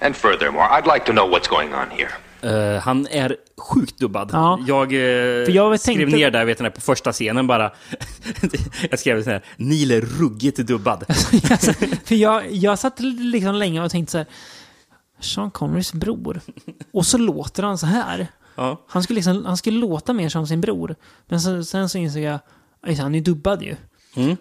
[0.00, 2.10] And furthermore, I'd like to know what's going on here.
[2.44, 4.30] Eh, han är sjukt dubbad.
[4.32, 4.58] Ja.
[4.66, 7.72] Jag, eh, jag skrev tänkte- ner där, vet ni, på första scenen bara.
[8.90, 11.04] jag skrev så här, Neil är ruggigt dubbad.
[12.04, 14.26] För jag, jag satt liksom länge och tänkte så här.
[15.20, 16.40] Sean Connerys bror.
[16.92, 18.26] Och så låter han så här.
[18.56, 18.84] ja.
[18.88, 20.96] Han skulle, liksom, han skulle låta mer som sin bror.
[21.28, 22.38] Men så, sen så insåg jag,
[22.86, 23.76] "Aj, han är dubbad ju.
[24.16, 24.36] Mm.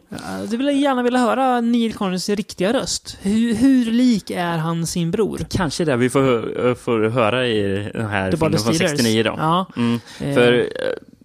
[0.50, 3.18] Du vill gärna vilja höra Neil Connerys riktiga röst.
[3.22, 5.40] Hur, hur lik är han sin bror?
[5.50, 8.92] Kanske det vi får, får höra i den här The filmen från Stealers.
[8.92, 9.36] 69 då.
[9.38, 9.66] Ja.
[9.78, 10.00] Mm.
[10.22, 10.34] Eh.
[10.34, 10.66] För eh,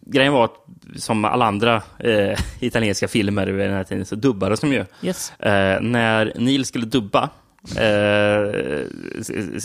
[0.07, 0.55] grejen var att
[0.97, 4.85] som alla andra eh, italienska filmer vid den här tiden så dubbades de ju.
[5.03, 5.33] Yes.
[5.39, 7.31] Eh, när Neil skulle dubba
[7.77, 8.85] eh,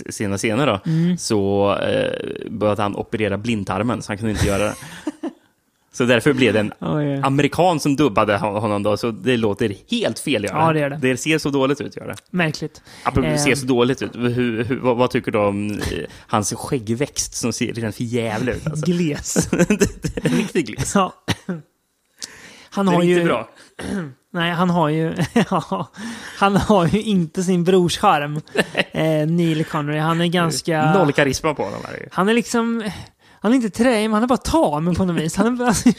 [0.10, 1.18] sina scener då, Mm.
[1.18, 2.12] så eh,
[2.52, 4.74] började han operera blindtarmen, så han kunde inte göra det.
[5.94, 7.22] Så därför blev det en Oj.
[7.24, 10.44] amerikan som dubbade hon- honom då, så det låter helt fel.
[10.44, 10.98] Gör Ja, det gör det.
[11.02, 12.16] Det ser så dåligt ut, gör det.
[12.32, 12.82] Märkligt.
[13.04, 13.38] Apropå Eh.
[13.38, 15.78] ser så dåligt ut, hur, hur, vad, vad tycker du om eh,
[16.28, 18.68] hans skäggväxt som ser rent för jävligt ut?
[18.68, 18.86] Alltså.
[18.86, 19.50] Gles.
[20.24, 20.96] riktigt gles.
[20.96, 21.14] ja.
[22.70, 23.24] Han Det är har ju...
[23.24, 23.50] bra.
[24.34, 25.14] Nej, han har ju...
[26.38, 28.42] han har ju inte sin brors charm.
[28.92, 29.98] Eh, Neil Connery.
[30.00, 30.94] Han är ganska...
[30.94, 31.80] Noll karisma på honom.
[31.88, 32.08] Här.
[32.12, 32.84] Han är liksom...
[33.44, 35.36] Han är inte träig, men han är bara tam på något vis.
[35.36, 35.90] Han, är, han, ser,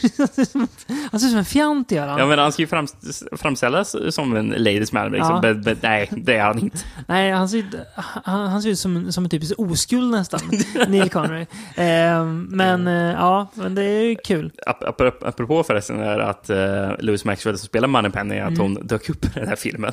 [0.43, 0.69] ut som-
[1.11, 2.19] han ser ut som en fjant, gör han.
[2.19, 2.87] Ja, men han ska ju fram,
[3.37, 5.31] framställas som en ladies man, liksom.
[5.35, 5.41] Ja.
[5.43, 6.79] men, men nej, det är han inte.
[7.07, 7.75] Nej, han ser, ut-
[8.25, 10.41] han, han ser ut som, som en typisk oskuld nästan.
[10.89, 11.47] Neil Connery.
[11.75, 14.53] Eh, men eh, ja, men det är ju kul.
[14.67, 16.57] Ap- ap- Apropå förresten är att uh,
[16.99, 18.61] Louis Maxwell som spelar Moneypenny, att Mm.
[18.61, 19.93] hon dök upp i den här filmen.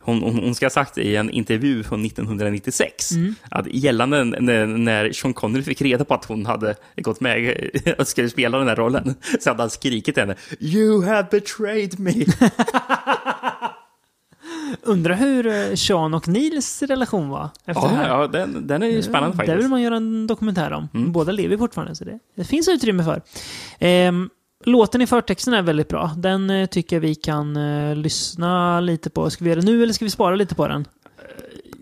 [0.00, 3.34] Hon, hon, hon ska ha sagt i en intervju från 1996 Mm.
[3.50, 7.56] att gällande när, när Sean Connery fick reda på att hon hade gått med
[7.98, 12.12] och skulle spela den här rollen så hade han skrikit henne You have betrayed me!
[14.82, 18.08] Undrar hur eh, Sean och Nils relation var efter det ja, här.
[18.08, 19.48] ja den, den är ju spännande Det faktiskt.
[19.52, 19.58] Mm.
[19.62, 20.88] vill man göra en dokumentär om.
[21.12, 23.22] Båda lever fortfarande, så det, det finns utrymme för.
[23.78, 24.30] Ehm,
[24.68, 26.10] låten i förtexten är väldigt bra.
[26.16, 29.30] Den eh, tycker jag vi kan eh, lyssna lite på.
[29.30, 30.86] Ska vi göra det nu eller ska vi spara lite på den?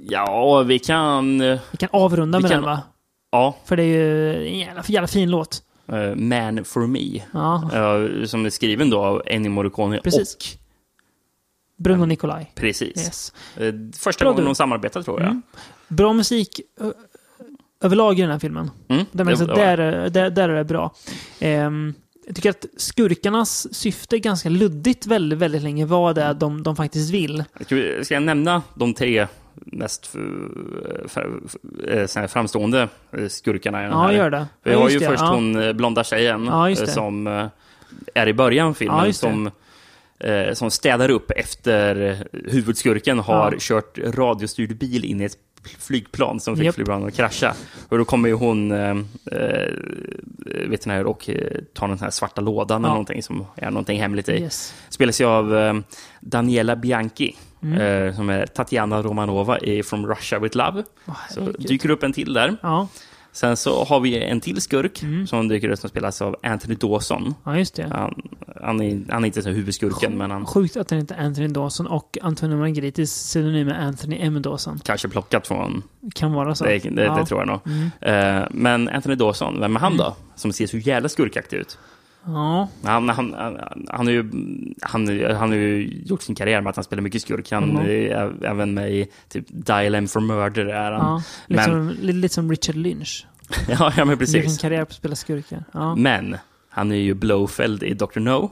[0.09, 1.41] Ja, vi kan...
[1.41, 2.83] eh, Vi kan avrunda Vi med kan- den va?
[3.31, 5.63] Ja, För det är ju en jävla, jävla fin låt.
[5.89, 7.23] eh, Man for me.
[7.33, 10.35] Ja, Eh, som är skriven då av Ennio Morricone Precis.
[10.35, 10.43] och...
[11.79, 12.47] Bruno Nicolai.
[12.55, 12.97] Precis.
[12.97, 13.33] Yes.
[13.57, 14.49] Eh, Första Bra gången du.
[14.49, 15.29] de samarbetar tror jag.
[15.31, 15.43] Mm.
[15.89, 16.61] Bra musik
[17.81, 18.71] överlag i den här filmen.
[18.89, 19.05] Mm.
[19.13, 20.95] Där, man, Det- där, är- där, där är det bra.
[21.41, 21.95] Ehm,
[22.27, 25.85] jag tycker att skurkarnas syfte är ganska luddigt väldigt, väldigt länge.
[25.87, 27.45] Vad det är de, de faktiskt vill.
[28.03, 30.17] Ska, jag nämna de tre mest
[31.89, 34.13] eh, framstående eh, skurkarna i den Ja, här?
[34.13, 34.47] gör det.
[34.63, 35.35] Vi Ja, har ju det, först ja.
[35.35, 37.27] hon eh, blonda tjejen som
[38.15, 39.15] är i början av filmen.
[39.15, 39.51] Som
[40.53, 45.39] som städar upp efter huvudskurken har kört radiostyrd bil in i ett
[45.79, 46.75] flygplan som fick Japp.
[46.75, 47.55] flygplanet att krascha.
[47.89, 48.91] Och då kommer ju hon, eh,
[49.33, 49.73] eh,
[50.69, 52.93] veterinär, och eh, tar den här svarta lådan eller Ja.
[52.95, 54.33] någonting som är någonting hemligt i.
[54.33, 54.75] Yes.
[54.89, 55.75] Spelas ju av eh,
[56.21, 57.81] Daniela Bianchi, Mm.
[58.09, 60.83] eh, som är Tatiana Romanova i From Russia With Love.
[61.31, 61.57] Så herregud.
[61.69, 62.57] dyker upp en till där.
[62.63, 62.89] Ja,
[63.37, 65.27] Sen så har vi en till skurk Mm.
[65.27, 67.35] som dyker upp som spelas av Anthony Dawson.
[67.45, 67.89] ja just det.
[67.93, 68.23] Han,
[68.63, 71.49] han, är, han är inte så huvudskurken, men han Sjukt att det inte är Anthony
[71.49, 74.43] Dawson och Antonio Margaritis synonym är Anthony M.
[74.43, 74.81] Dawson.
[74.85, 75.83] kanske plockat från...
[76.15, 76.65] Kan vara så.
[76.65, 77.03] Det, det, ja.
[77.03, 77.17] Mm.
[77.21, 77.61] det tror jag nog.
[78.01, 80.17] Eh, men Anthony Dawson, vem är han då?
[80.37, 81.79] Som ser så jävla skurkaktig ut.
[82.27, 83.59] Ja, Han, han, han,
[83.89, 84.23] han, har ju,
[84.83, 87.51] han, han har ju gjort sin karriär med att han spelar mycket skurk.
[87.53, 90.67] Han är ä- även med i typ Dial M for Murder.
[90.67, 91.01] Är han.
[91.01, 91.23] ja.
[91.47, 93.27] Lite, Men, som, lite, som Richard Lynch.
[93.69, 94.59] ja, ja, men Gjort en precis.
[94.59, 95.65] karriär på att spela skurkar.
[95.73, 95.95] Ja.
[95.97, 96.37] Men
[96.71, 98.19] han är ju Blowfeld i Dr.
[98.21, 98.51] No.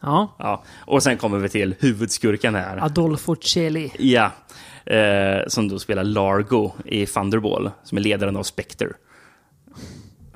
[0.00, 0.36] ja.
[0.38, 0.64] Ja.
[0.80, 2.84] Och sen kommer vi till huvudskurken här.
[2.84, 3.90] Adolfo Celi.
[3.98, 4.30] Ja.
[4.94, 8.88] Eh, som då spelar Largo i Thunderball, som är ledaren av Spectre.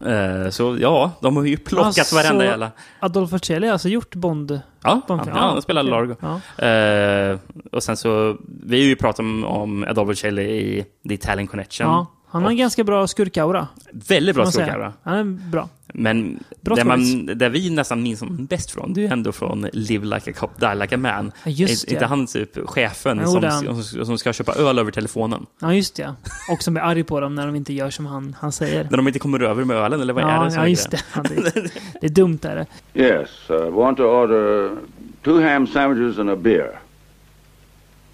[0.06, 2.70] Eh, så ja, de har ju plockat Alltså, varenda jävla...
[3.00, 4.60] Adolfo Celi har alltså gjort Bond.
[4.82, 5.90] Ja, han, Bond- ja, han spelar okej.
[5.90, 6.14] Largo.
[6.58, 6.64] Ja.
[6.66, 7.38] Eh,
[7.72, 11.86] och sen så, vi har ju pratat om, om Adolfo Celli i The Italian Connection.
[11.86, 13.68] Ja, han har en ganska bra skurkaura.
[13.92, 14.92] Väldigt bra skurkaura.
[15.02, 15.68] Han är bra.
[15.94, 19.32] Men Bra det, man, det vi nästan minns som bäst från, det är ju ändå
[19.32, 21.32] från Live Like a Cop, Die Like a Man.
[21.44, 22.06] Ja, just Är inte det.
[22.08, 25.46] han typ chefen Jo, som, det är som, ska köpa öl över telefonen?
[25.60, 26.14] Ja, just det.
[26.50, 28.86] Och som blir arg på dem när de inte gör som han, han säger.
[28.90, 30.50] När de inte kommer över med ölen, eller vad är Ja, det?
[30.50, 31.02] som ja är just det.
[31.14, 31.70] det.
[32.00, 32.66] Det är dumt är det.
[33.02, 34.76] Yes, uh, want to order
[35.22, 36.78] two ham sandwiches and a beer.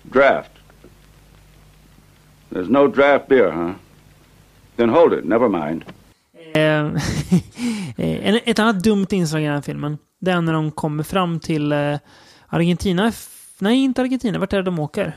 [0.03, 0.51] Draft.
[2.51, 3.71] There's no draft beer, huh?
[4.77, 5.85] Then hold it, never mind.
[7.97, 11.03] Eh, en- ett annat dumt inslag i den här filmen, det är när de kommer
[11.03, 11.99] fram till eh,
[12.47, 13.13] Argentina.
[13.59, 14.39] Nej, inte Argentina.
[14.39, 15.17] Vart är det de åker?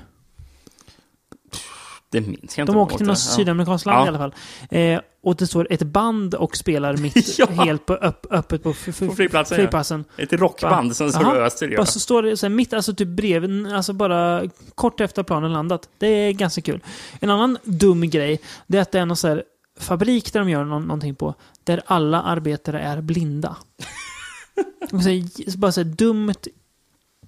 [2.09, 2.73] Det minns jag inte.
[2.73, 3.35] De åker till något Ja.
[3.35, 4.05] sydamerikanskt land Ja.
[4.05, 4.33] i alla fall.
[4.69, 7.45] Eh, och det står ett band och spelar mitt Ja.
[7.45, 9.61] helt på, upp, öppet på, På flygplatsen, ja.
[9.61, 10.05] flygplatsen.
[10.17, 11.35] Ett rockband som står Jaha.
[11.45, 11.67] öster.
[11.67, 11.85] Ja.
[11.85, 14.41] Så står det så här, mitt, alltså typ bredvid, alltså bara
[14.75, 15.89] kort efter planen landat.
[15.97, 16.79] Det är ganska kul.
[17.19, 19.43] En annan dum grej, det är att det är någon så här
[19.79, 23.57] fabrik där de gör nå- någonting på, där alla arbetare är blinda.
[24.91, 26.33] Och så här, så bara så här dumt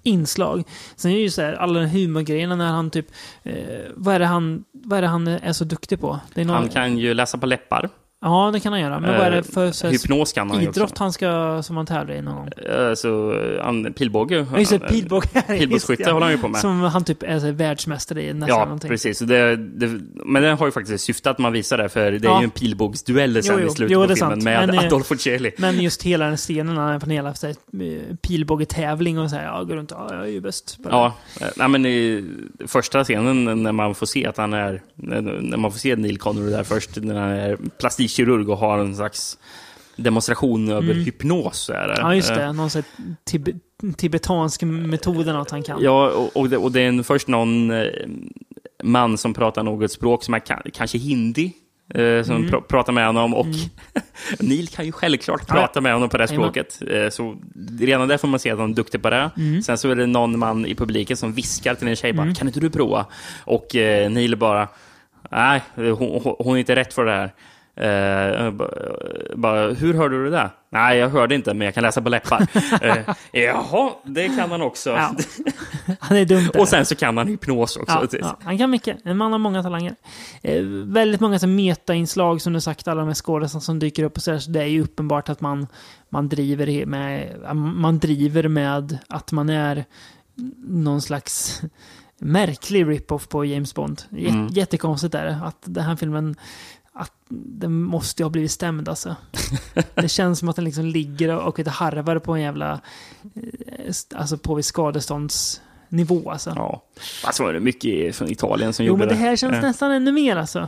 [0.03, 0.63] inslag.
[0.95, 3.07] Sen är det ju så här, alla humorgrejerna när han typ,
[3.43, 3.55] eh,
[3.95, 6.19] vad, är det han, vad är det han är så duktig på?
[6.33, 7.89] Det är någon, Han kan ju läsa på läppar.
[8.21, 8.99] Ja, det kan han göra.
[8.99, 11.03] Men vad är det för så Hypnos kan han idrott också.
[11.03, 12.47] han ska, som han tävlar i någon gång?
[12.47, 14.45] Eh, Så, han, pilbåge.
[14.51, 15.27] Ja, just det, pilbåge.
[15.47, 16.61] Pilbågsskytte håller han ju på med.
[16.61, 18.89] Som han typ är så världsmästare i nästan Ja, någonting.
[18.89, 19.17] precis.
[19.17, 22.17] Så Det, det, men den har ju faktiskt syfte att man visar det, för det
[22.17, 22.39] är Ja.
[22.39, 23.67] ju en pilbågsduell sen Jo, jo.
[23.67, 25.51] i slutet Jo, på det är filmen med Men, eh, Adolfo Celli.
[25.57, 29.35] Men just hela den scenen, han är på hela så här, eh, pilbågetävling och så
[29.35, 30.77] här, ja, går runt, ja, jag är ju bäst.
[30.79, 30.89] det.
[30.91, 32.25] Ja, eh, nej, men i
[32.67, 36.51] första scenen när man får se att han är, när man får se Neil Connery
[36.51, 37.57] där först, när han är
[38.09, 39.37] plastikkirurg och har en slags
[39.95, 41.57] demonstration över hypnos.
[41.57, 41.93] Så är det.
[41.93, 42.05] Mm.
[42.07, 42.53] Ja, just Eh, det.
[42.53, 42.83] Någon sån
[43.25, 43.59] tib
[43.97, 45.79] tibetansk metod eller något han kan.
[45.81, 47.85] Ja, och, och, det, och det är en, först någon eh,
[48.83, 51.53] man som pratar något språk som är ka- kanske hindi.
[51.93, 52.49] Eh, som Mm.
[52.49, 53.45] pr pratar med honom och
[54.39, 55.53] Neil kan ju självklart Ja.
[55.55, 56.81] prata med honom på det språket.
[56.91, 57.35] Eh, så
[57.79, 59.31] redan där får man se att han är duktig på det.
[59.37, 59.61] Mm.
[59.61, 62.47] Sen så är det någon man i publiken som viskar till en tjej bara, kan
[62.47, 63.05] inte du prova?
[63.45, 64.67] Och eh, Neil bara,
[65.31, 65.93] nej, hon,
[66.23, 67.31] hon- hon är inte rätt för det här.
[67.79, 68.69] Eh, bara,
[69.35, 70.49] bara, hur hörde du det där?
[70.71, 72.47] Nej, jag hörde inte, men jag kan läsa på läppar.
[72.81, 74.89] eh, Jaha, det kan han också.
[74.89, 75.15] Ja.
[75.99, 76.61] Han är dumt där.
[76.61, 78.07] Och sen så kan han hypnos också.
[78.11, 78.97] Ja, ja, han kan mycket.
[79.05, 79.95] En man har många talanger.
[80.41, 84.15] Eh, väldigt många så meta-inslag som du sagt, alla de här skådespelarna som dyker upp
[84.17, 85.67] och så, där, så det är ju uppenbart att man,
[86.09, 89.85] man, driver med, man driver med att man är
[90.67, 91.61] någon slags
[92.21, 94.01] märklig rip-off på James Bond.
[94.09, 94.47] J- Mm.
[94.47, 95.39] Jättekonstigt är det.
[95.43, 96.35] Att den här filmen,
[96.99, 99.15] att den måste ju ha blivit stämd alltså.
[99.95, 102.81] Det känns som att den liksom ligger och harvar på en jävla,
[103.35, 106.53] eh, alltså på skadeståndsnivå alltså.
[106.55, 106.83] Ja.
[107.23, 109.61] Alltså var det mycket från Italien som Jo, gjorde men det här känns Eh.
[109.61, 110.67] nästan ännu mer alltså.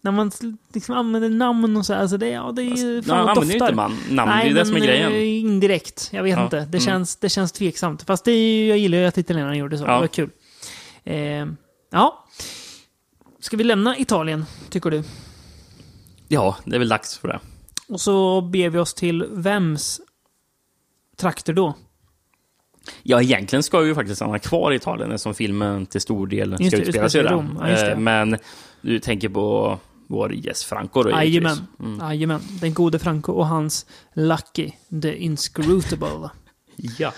[0.00, 0.30] När man
[0.74, 1.94] liksom använder namn och så.
[1.94, 4.36] Alltså det, ja, det är ju Alltså, fan vad använder ju inte man, namn, det
[4.42, 5.12] är ju det som är grejen.
[5.12, 6.08] eh, indirekt.
[6.12, 6.56] Jag vet Ja, inte.
[6.56, 6.80] Det, mm.
[6.80, 8.02] känns, det känns tveksamt.
[8.02, 9.84] Fast det är ju, jag gillar ju att italienarna gjorde så.
[9.84, 9.94] Ja.
[9.94, 10.30] Det var kul.
[11.04, 11.46] Eh,
[11.92, 12.24] ja.
[13.40, 15.02] Ska vi lämna Italien, tycker du?
[16.28, 17.40] Ja, det är väl dags för det.
[17.88, 20.00] Och så ber vi oss till vems
[21.16, 21.74] trakter då?
[23.02, 26.54] Ja, egentligen ska vi ju faktiskt stanna kvar i Italien eftersom filmen till stor del
[26.54, 27.30] ska utspela sig där.
[27.30, 27.58] i Rom.
[27.60, 28.36] Ja, Men
[28.80, 31.10] du tänker på vår gäst Franco då.
[31.10, 31.56] Jajamän.
[32.00, 32.40] Jajamän.
[32.60, 34.70] Den gode Franco och hans Lucky,
[35.02, 36.30] the Inscrutable.
[36.98, 37.12] Ja.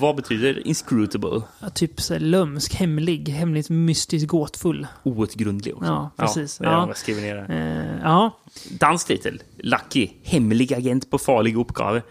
[0.00, 1.42] Vad betyder inscrutable?
[1.60, 4.86] Ja, Typ så här lömsk, hemlig, hemligt, mystiskt, gåtfull.
[5.02, 5.86] Outgrundlig också.
[5.86, 6.60] Ja, precis.
[6.62, 6.86] Ja, Ja.
[6.86, 7.54] jag skrivit ner det.
[7.54, 8.40] Eh, ja.
[8.70, 9.42] Dansk titel.
[9.58, 10.08] Lucky.
[10.24, 12.02] Hemlig agent på farlig uppgave.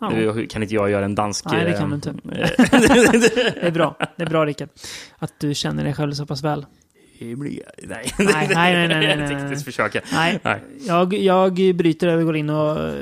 [0.00, 0.10] ja.
[0.50, 1.44] Kan inte jag göra en dansk...
[1.44, 2.10] Nej, det kan du inte.
[2.10, 3.96] eh, Det är bra.
[4.16, 4.68] Det är bra, Rickard.
[5.18, 6.66] Att du känner dig själv så pass väl.
[7.82, 8.12] Nej.
[8.18, 9.56] Nej, nej, nej, nej, nej, nej.
[9.56, 10.00] försöka.
[10.12, 10.60] Nej, Nej.
[10.86, 12.94] Jag, jag bryter över, går in och eh,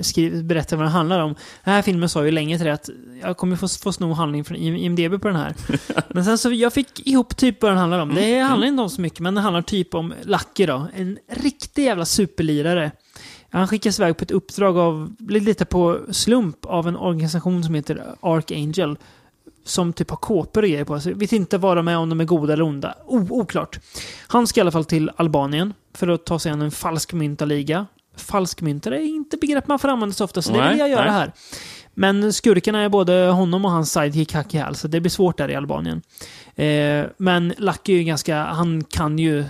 [0.00, 1.34] skriver, berättar vad den handlar om.
[1.64, 2.90] Den här filmen sa ju länge till det att
[3.22, 5.54] jag kommer få, få sno handling från IMDB på den här.
[6.08, 8.14] Men sen så jag fick ihop typ vad den handlar om.
[8.14, 10.86] Det handlar inte om så mycket, men det handlar typ om Lucky då.
[10.94, 12.90] En riktig jävla superlirare.
[13.50, 18.14] Han skickas iväg på ett uppdrag av, lite på slump, av en organisation som heter
[18.20, 18.96] Archangel.
[19.64, 21.12] Som typ har kåpor och grejer på sig.
[21.14, 22.94] Vet inte vad de är, om de är goda eller onda.
[23.06, 23.80] O, oklart.
[24.26, 27.86] Han ska i alla fall till Albanien för att ta sig an en falsk myntaliga.
[28.16, 31.04] Falskmyntare är inte begrepp man får använda så ofta, så det Nej, vill jag göra
[31.04, 31.12] nej.
[31.12, 31.32] här.
[31.94, 35.50] Men skurkarna är både honom och hans sidekick Haki Hal, så det blir svårt där
[35.50, 36.02] i Albanien.
[36.54, 39.44] Eh, men Lucky är ju ganska, han kan ju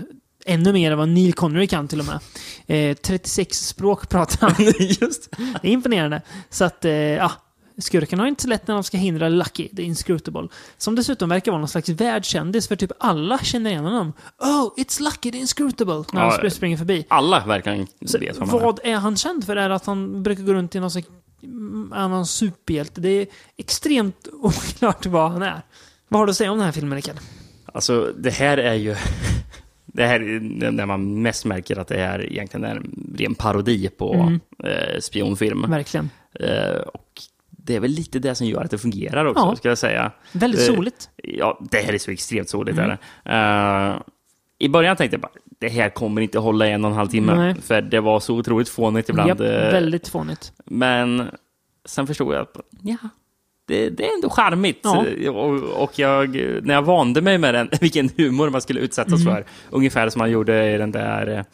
[0.47, 2.19] ännu mer än vad Neil Connery kan till och med.
[2.91, 4.65] Eh, 36 språk pratar han.
[4.79, 5.31] Just
[5.63, 6.23] Det är imponerande.
[6.51, 7.33] Så att, eh, ja.
[7.79, 10.49] Skurkarna har inte så lätt när de ska hindra Lucky, the inscrutable.
[10.79, 14.13] Som dessutom verkar vara någon slags världskändis, för typ alla känner igen honom.
[14.39, 16.05] Oh, it's Lucky the inscrutable!
[16.13, 17.05] När han Ja, springer förbi.
[17.09, 19.57] Alla verkar Så, vet vad vad är han känd för?
[19.57, 21.09] Är att han brukar gå runt i någon slags
[21.43, 23.01] mm, är någon superhjälte?
[23.01, 25.63] Det är extremt oklart vad han är.
[26.09, 27.17] Vad har du att säga om den här filmen, Rickard?
[27.67, 28.97] Alltså, det här är ju...
[29.95, 33.89] Det här är när man mest märker att det är egentligen är en ren parodi
[33.89, 34.41] på Mm.
[34.65, 35.71] eh, spionfilm.
[35.71, 36.11] Verkligen.
[36.41, 36.81] Eh,
[37.65, 39.57] det är väl lite det som gör att det fungerar också, Ja.
[39.57, 40.13] ska jag säga.
[40.33, 41.11] Väldigt Eh, soligt.
[41.17, 42.79] Ja, det här är så extremt soligt.
[42.79, 42.91] Mm.
[42.91, 43.95] Är det.
[43.95, 44.03] Eh,
[44.59, 47.35] I början tänkte jag bara, det här kommer inte hålla en och en halv timme.
[47.35, 47.55] Nej.
[47.63, 49.29] För det var så otroligt fånigt ibland.
[49.29, 50.53] Japp, eh, väldigt fånigt.
[50.65, 51.31] Men
[51.85, 52.97] sen förstod jag att ja,
[53.69, 54.81] det, det är ändå charmigt.
[54.83, 55.05] Ja.
[55.31, 56.29] Och, och jag,
[56.63, 59.35] när jag vande mig med den, vilken humor man skulle utsättas Mm.
[59.35, 61.45] för, ungefär som man gjorde i den där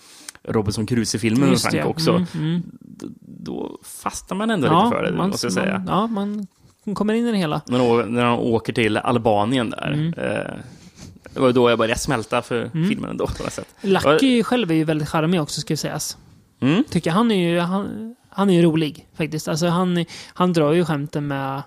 [0.49, 1.84] Robinson Crusoe-filmen med Frank det.
[1.84, 2.62] också, Mm, mm.
[2.80, 5.78] då, då fastnar man ändå lite för det, man, måste jag säga.
[5.78, 6.46] Man, ja, man
[6.94, 7.61] kommer in i det hela.
[7.66, 10.14] Men då, när de åker till Albanien där, Mm.
[10.16, 10.55] eh,
[11.34, 13.68] det var då jag började smälta för filmen ändå på något sätt.
[13.80, 16.16] Lucky själv är ju väldigt charmig också, ska sägas.
[16.61, 16.84] Mm.
[16.90, 17.11] Tycker.
[17.11, 19.49] Han är ju, han, han är ju rolig, faktiskt.
[19.49, 21.62] Alltså, han, han drar ju skämten med...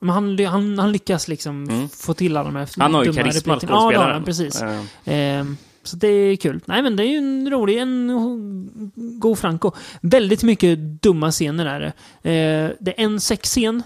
[0.00, 1.88] Men han, han, han lyckas liksom Mm.
[1.88, 3.72] få till alla de här Han har ju dumma karisma, replikerna.
[3.72, 4.14] Ja, skådespelaren.
[4.14, 4.62] han, precis.
[4.62, 6.60] Eh, Ehm, så det är kul.
[6.64, 9.72] Nej, men det är ju en rolig, en god Franco.
[10.00, 11.92] Väldigt mycket dumma scener är det.
[12.30, 13.82] Eh, det är en sexscen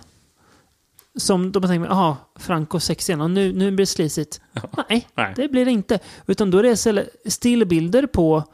[1.16, 4.40] som de tänker, jaha, Franco sexscen, och nu, nu blir det slisigt.
[4.88, 5.32] Nej, Nej.
[5.36, 5.98] det blir det inte.
[6.26, 8.44] Utan då är det stillbilder på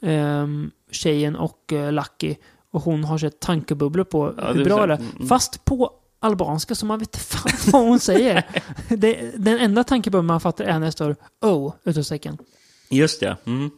[0.00, 2.34] um, tjejen och uh, Lucky.
[2.70, 4.98] Och hon har sett tankebubblor på Ja, hur bra det är.
[4.98, 5.28] Mm.
[5.28, 5.90] Fast på
[6.20, 8.42] albanska, så man vet fan vad hon säger.
[8.88, 12.38] det, den enda tankebubblan man fattar är när det står oh, utropstecken.
[12.90, 13.36] Just det.
[13.46, 13.70] Mm.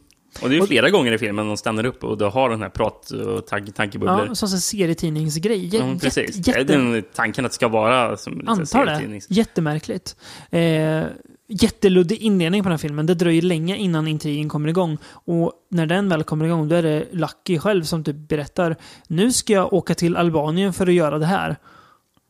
[0.42, 2.50] Och det är ju Och- flera gånger i filmen de stannar upp och då har
[2.50, 4.26] den här prat och tank, tankebubblor.
[4.28, 5.68] Ja, som en serietidningsgrej.
[5.68, 6.46] Jä- Ja, precis.
[6.48, 9.20] Jätte, Den tanken att det ska vara som lite antar det.
[9.28, 10.16] Jättemärkligt.
[10.50, 11.04] Eh,
[11.48, 13.06] jätteluddig inledning på den här filmen.
[13.06, 14.98] Det dröjer länge innan intrigen kommer igång.
[15.04, 18.76] Och när den väl kommer igång, då är det Lucky själv som typ berättar
[19.08, 21.56] Nu ska jag åka till Albanien för att göra det här.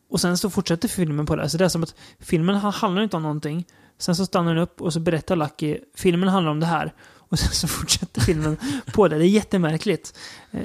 [0.09, 1.49] Och sen så fortsätter filmen på det.
[1.49, 3.65] Så det är som att filmen ha- handlar inte om någonting.
[4.01, 6.93] Sen så stannar den upp och så berättar Lucky filmen handlar om det här.
[7.17, 8.57] Och sen så fortsätter filmen
[8.93, 9.17] på det.
[9.17, 10.17] Det är jättemärkligt.
[10.51, 10.59] Eh,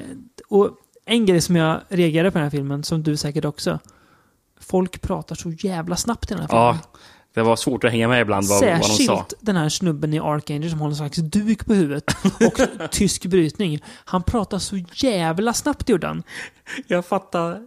[0.47, 0.69] och
[1.05, 3.79] en grej som jag reagerar på den här filmen, som du säkert också.
[4.59, 6.63] Folk pratar så jävla snabbt i den här filmen.
[6.63, 6.99] Ja,
[7.33, 8.87] det var svårt att hänga med ibland vad, vad de sa.
[8.87, 13.25] Särskilt den här snubben i Archangel som håller en slags duk på huvudet och tysk
[13.25, 13.83] brytning.
[14.05, 16.23] Han pratar så jävla snabbt gjorde han.
[16.87, 17.61] Jag fattar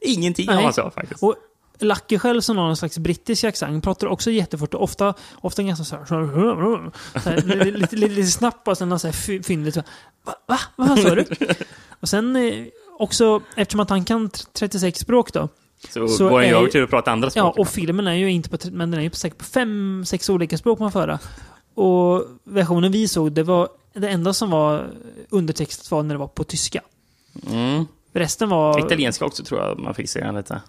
[0.00, 0.52] ingenting Nej.
[0.52, 1.22] av vad han sa faktiskt.
[1.22, 1.34] Och
[1.78, 5.84] Lucky själv som har en slags brittisk accent pratar också jättefort och ofta, ofta ganska
[5.84, 9.42] så här, så här, så här lite, lite, lite, snabbt och sen så här fy-
[9.42, 9.76] fyndigt.
[9.76, 9.82] Va?
[10.46, 10.58] Va?
[10.76, 11.24] Vad sa du?
[12.00, 12.64] och sen eh,
[12.98, 15.48] också, eftersom att han kan 36 språk då.
[15.88, 17.58] Så, så går han över till att prata andra Ja, språk.
[17.58, 20.30] och filmen är ju inte på, men den är ju på, säkert på fem, sex
[20.30, 21.18] olika språk man föra.
[21.74, 24.90] Och versionen vi såg, det var det enda som var
[25.30, 26.80] undertextat var när det var på tyska.
[27.50, 27.86] mm.
[28.12, 28.78] Resten var...
[28.86, 30.60] Italienska också tror jag man fick se lite.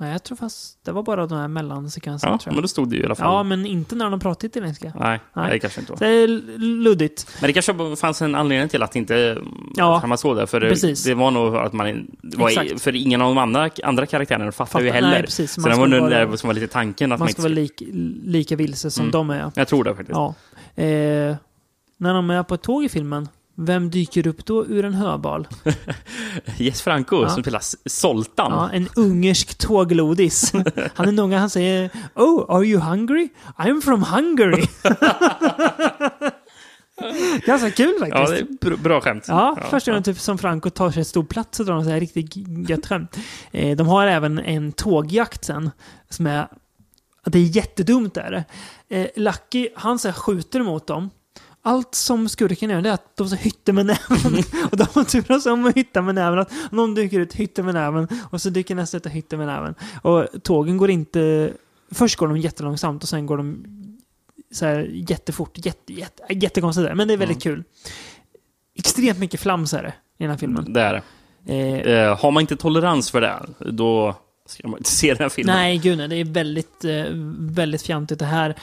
[0.00, 2.54] Nej, jag tror fast det var bara de här mellansekvenserna Ja, tror jag.
[2.54, 3.26] men då stod det ju i alla fall.
[3.26, 4.92] Ja, men inte när de pratade italienska.
[5.00, 5.50] Nej, Nej.
[5.50, 5.98] det kanske inte var.
[5.98, 6.28] Det är
[6.58, 7.36] luddigt.
[7.40, 9.38] Men det kanske fanns en anledning till att inte
[9.76, 10.46] Ja, att man såg det.
[10.46, 12.06] För det, det var nog att man...
[12.22, 15.10] Var för ingen av de andra, andra karaktärerna fattade ju Fattar- heller.
[15.10, 15.52] nej, precis.
[15.52, 17.12] Så det var nog det som var lite tanken.
[17.12, 17.82] Att man, Man ska vara lik,
[18.24, 19.12] lika vilse som Mm.
[19.12, 19.52] de är.
[19.54, 20.16] Jag tror det faktiskt.
[20.16, 20.34] Ja.
[20.82, 21.36] Eh,
[21.96, 25.48] när de är på ett tåg i filmen, Vem dyker upp då ur en höbal?
[26.56, 27.28] Jes Franco Ja.
[27.28, 28.52] som spelar S- Zoltan.
[28.52, 30.52] Ja, en ungersk tåglodis.
[30.94, 33.28] Han är nog han säger Oh, are you hungry?
[33.58, 34.64] I'm from Hungary.
[37.46, 38.20] Ganska kul faktiskt.
[38.20, 39.24] Ja, det är br- bra skämt.
[39.28, 41.90] Ja, första gången typ som Franco tar sig ett stor plats så drar de så
[41.90, 42.36] här riktigt
[42.68, 43.16] gött skämt.
[43.52, 45.70] Eh, de har även en tågjakt sen.
[46.10, 46.48] Som är...
[47.26, 48.44] Det är jättedumt är det.
[48.96, 51.10] Eh, Lucky, han så skjuter mot dem.
[51.66, 54.42] Allt som skurken gör det är att de så hytter med näven.
[54.72, 56.38] och de turas om att hytta med näven.
[56.38, 58.08] Att någon dyker ut, hytter med näven.
[58.30, 59.74] Och så dyker nästa ut och hytter med näven.
[60.02, 61.52] Och tågen går inte...
[61.90, 63.64] Först går de jättelångsamt och sen går de
[64.52, 65.66] så här jättefort.
[65.66, 66.88] Jätte, jätte, jättekonstigt.
[66.88, 67.64] där, Men det är väldigt kul.
[68.78, 70.72] Extremt mycket flams är det i den här filmen.
[70.72, 71.02] Det är det.
[71.54, 74.14] Eh, Eh, har man inte tolerans för det, då
[74.46, 75.56] ska man inte se den här filmen.
[75.56, 76.08] nej, gud nej.
[76.08, 77.04] Det är väldigt, eh,
[77.38, 78.54] väldigt fjantigt det här.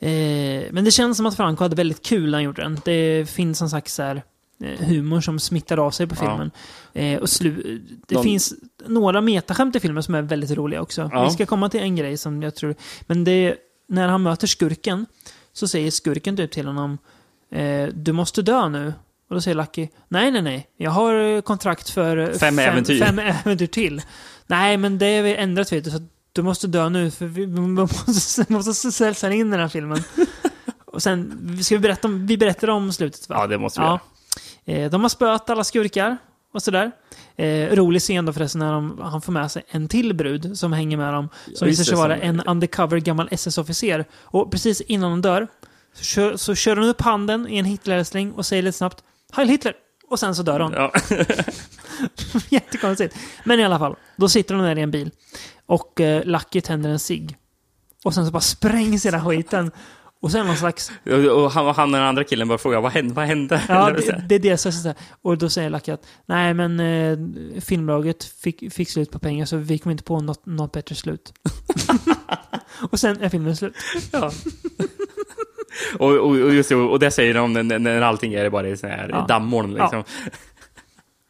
[0.00, 2.80] Eh, men det känns som att Franco hade väldigt kul när han gjorde den.
[2.84, 4.22] Det finns en slags så här,
[4.64, 6.20] eh, humor som smittar av sig på Ja.
[6.20, 6.50] filmen.
[6.92, 8.54] Eh, och slu- det De- finns
[8.86, 11.10] några metaskämt i filmen som är väldigt roliga också.
[11.12, 11.24] Ja.
[11.24, 12.74] Vi ska komma till en grej som jag tror...
[13.06, 13.56] Men det är,
[13.88, 15.06] när han möter skurken
[15.52, 16.98] så säger skurken typ till honom
[17.52, 18.92] eh, Du måste dö nu.
[19.28, 20.66] Och då säger Lucky Nej, nej, nej.
[20.76, 24.02] Jag har eh, kontrakt för eh, Fem äventyr." fem äventyr till.
[24.46, 25.90] Nej, men det är vi ändrat vet du.
[25.90, 26.00] Så
[26.36, 27.46] du måste dö nu för vi
[28.06, 30.02] måste, måste sälja in den här filmen.
[30.84, 33.36] Och sen, ska vi berätta om, vi berättar om slutet va?
[33.38, 34.00] Ja, det måste vi göra.
[34.64, 36.16] Eh, De har spöat alla skurkar
[36.52, 36.90] och sådär.
[37.36, 40.72] Eh, rolig scen då förresten när de, han får med sig en till brud som
[40.72, 41.28] hänger med dem.
[41.44, 44.04] Som Ja, visar sig vara en undercover gammal SS-officer.
[44.22, 45.48] Och precis innan de dör
[45.94, 49.48] så kör, så kör de upp handen i en Hitlerälsling och säger lite snabbt Heil
[49.48, 49.74] Hitler!
[50.10, 50.72] Och sen så dör de.
[50.72, 50.92] Ja.
[52.48, 53.16] Jättekonstigt.
[53.44, 55.10] Men i alla fall, då sitter de där i en bil.
[55.66, 57.36] Och eh, Lucky tänder en cigg.
[58.04, 59.70] Och sen så bara sprängs hela skiten.
[60.22, 60.92] Och sen någon slags
[61.34, 63.14] Och han, han och den andra killen bara frågar vad hände?
[63.14, 63.62] Vad hände?
[63.68, 64.94] Ja, så det, det är det så här.
[65.22, 67.18] Och då säger Lucky att nej, men eh,
[67.60, 71.32] filmbolaget fick, fick slut på pengar så vi kom inte på något, något bättre slut.
[72.90, 73.74] och sen är filmen slut.
[74.12, 74.32] Ja.
[75.98, 78.90] och, och, och, just, och det säger de när, när allting är bara i sån
[78.90, 79.26] här Ja.
[79.28, 79.74] dammoln.
[79.74, 80.04] Liksom.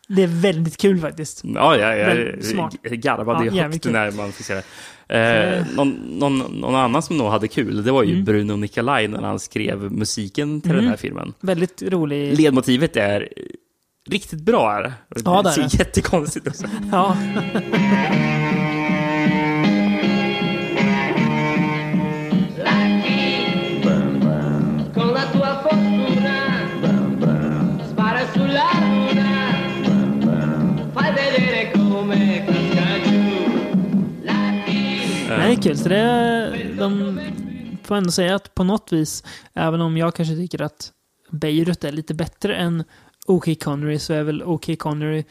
[0.08, 1.40] Det är väldigt kul faktiskt.
[1.44, 2.16] Ja, ja, jag,
[2.82, 4.62] jag garvade Ja, högt när man fick se det.
[5.08, 8.24] Eh, någon, någon, någon annan som nog hade kul, det var ju Mm.
[8.24, 10.82] Bruno Nicolai när han skrev musiken till Mm.
[10.82, 11.32] den här filmen.
[11.40, 12.38] Väldigt rolig.
[12.40, 13.28] Ledmotivet är
[14.10, 14.72] riktigt bra.
[14.78, 14.92] Är det?
[15.24, 15.74] Ja, det är det.
[15.74, 16.66] jättekonstigt också.
[16.92, 17.16] Ja.
[35.58, 35.76] är kul.
[35.78, 37.20] Så det är, de
[37.84, 40.92] får ändå säga att på något vis, även om jag kanske tycker att
[41.30, 42.84] Beirut är lite bättre än
[43.26, 45.24] OK Connery, så är väl OK Connery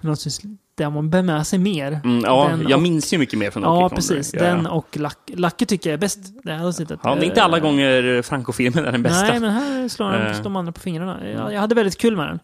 [0.00, 0.40] på något vis
[0.74, 2.00] där man bär med sig mer.
[2.04, 3.96] Mm, ja, Den jag och- minns ju mycket mer från Ja, Kong.
[3.96, 4.34] precis.
[4.34, 4.70] Ja, Den ja.
[4.70, 5.34] och Lucky.
[5.36, 6.18] Lucky tycker jag är bäst.
[6.44, 6.90] Det jag sett.
[6.90, 9.22] Ja, det är inte alla gånger Franco-filmen är den bästa.
[9.26, 10.42] Nej, men här slår de, Eh.
[10.42, 11.28] de andra på fingrarna.
[11.28, 12.38] Jag, jag hade väldigt kul med den.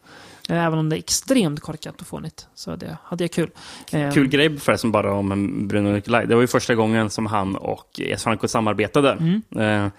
[0.48, 2.46] Även om det är extremt korkat och fånigt.
[2.54, 3.50] Så det hade jag kul.
[4.14, 6.26] Kul grej förresten bara om Bruno Nicolai.
[6.26, 8.22] Det var ju första gången som han och S.
[8.24, 9.12] Franco samarbetade.
[9.12, 9.42] Mm.
[9.86, 9.90] Eh,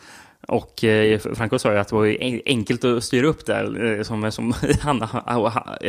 [0.47, 3.95] och eh, Franco sa ju att det var enkelt att styra upp det.
[3.97, 5.07] eh, Som, som, han,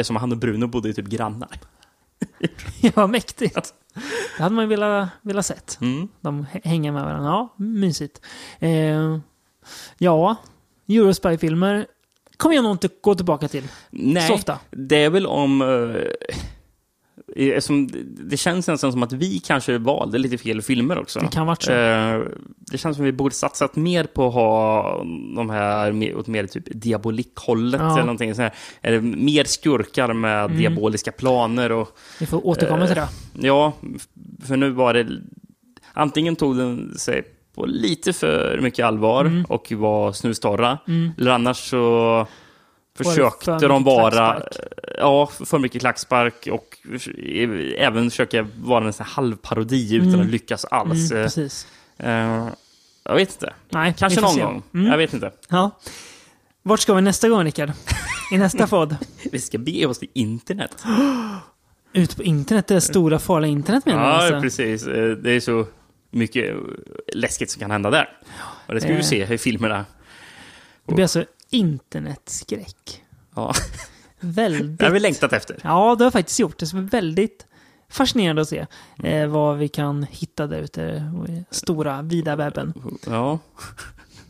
[0.03, 1.49] som han och Bruno bodde ju typ grannar.
[2.95, 3.75] Ja, mäktigt.
[4.37, 5.79] Det hade man ju velat, velat sett.
[5.81, 6.09] Mm.
[6.21, 7.29] De hä- hänger med varandra.
[7.31, 8.21] Ja, mysigt.
[8.59, 9.19] Eh,
[9.99, 10.37] ja,
[10.89, 11.87] Eurospy-filmer
[12.37, 13.65] kommer jag nog inte gå tillbaka till.
[13.91, 14.59] Nej, Så ofta.
[14.71, 15.63] det är väl om...
[17.37, 17.89] Eh, som,
[18.31, 21.19] det känns nästan som att vi kanske valde lite fel filmer också.
[21.21, 21.73] Det kan varit så.
[21.73, 22.21] Eh,
[22.59, 24.83] det känns som att vi borde satsat mer på att ha
[25.37, 27.93] de här åt mer typ diabolikhållet Ja.
[27.93, 28.55] eller någonting sånt här.
[28.83, 30.59] Eller mer skurkar med Mm.
[30.59, 31.89] diaboliska planer och...
[32.21, 33.09] Vi får återkomma till det.
[33.33, 33.73] Ja,
[34.47, 35.07] för nu var det...
[35.93, 37.23] Antingen tog den sig
[37.57, 39.45] på lite för mycket allvar Mm.
[39.45, 40.79] och var snustorra.
[40.89, 41.11] Mm.
[41.19, 42.27] Eller annars så
[42.99, 44.11] försökte för de vara...
[44.11, 44.69] klackspark?
[44.99, 46.79] Ja, för mycket klackspark och
[47.79, 50.21] även försöka vara en sån halvparodi utan Mm.
[50.21, 51.11] att lyckas alls.
[51.13, 51.67] Mm, precis.
[51.99, 52.49] eh,
[53.05, 53.53] jag vet inte.
[53.69, 54.43] Nej, Kanske någon se.
[54.43, 54.63] gång.
[54.75, 54.87] Mm.
[54.87, 55.31] Jag vet inte.
[55.49, 55.71] Ja.
[56.63, 57.73] Vart ska vi nästa gång, Rickard?
[58.33, 58.97] I nästa podd?
[59.33, 60.85] Vi ska bege oss till internet.
[61.93, 64.41] Ut på internet, det stora farliga internet menar du Ja, alltså?
[64.41, 64.87] precis.
[64.87, 65.67] Eh, Det är så
[66.17, 66.57] mycket
[67.15, 68.19] läskigt som kan hända där.
[68.67, 69.03] Och det ska vi Eh.
[69.03, 69.85] se i filmerna.
[70.87, 73.03] Det blir alltså internetskräck.
[73.35, 73.53] Ja.
[74.21, 74.79] Väldigt.
[74.79, 75.57] Det har vi längtat efter.
[75.65, 76.59] Ja, det har jag faktiskt gjort.
[76.59, 77.47] Det är väldigt
[77.89, 78.67] fascinerande att se
[78.99, 79.13] Mm.
[79.23, 80.81] eh, vad vi kan hitta där ute
[81.29, 82.73] i stora, vida webben.
[83.07, 83.39] Ja.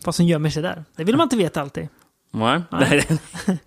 [0.04, 0.84] Vad som gömmer sig där.
[0.96, 1.88] Det vill man inte veta alltid.
[2.30, 2.60] Nej.
[2.70, 3.06] Nej.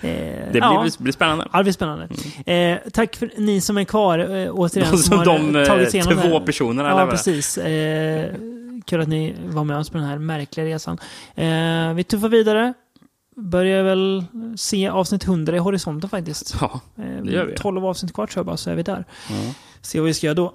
[0.00, 0.80] Eh, Det ja.
[0.82, 1.48] blir, blir spännande.
[1.52, 2.08] Ja, det blir spännande.
[2.46, 4.90] Eh, tack för ni som är kvar eh, återigen.
[4.90, 6.46] De, som har de eh, eh, tagit sig igenom det två här.
[6.46, 6.88] personerna.
[6.88, 7.58] Ja, precis.
[7.58, 8.34] Eh,
[8.84, 10.98] kul att ni var med oss på den här märkliga resan.
[11.34, 12.74] Eh, vi tuffar vidare.
[13.36, 14.24] Börjar väl
[14.56, 16.56] se avsnitt 100 i horisonten faktiskt.
[16.60, 16.80] Ja,
[17.22, 17.54] det gör vi.
[17.56, 19.04] 12 avsnitt kvar tror jag bara, så är vi där.
[19.30, 19.34] Ja.
[19.80, 20.54] Se vad vi ska göra då.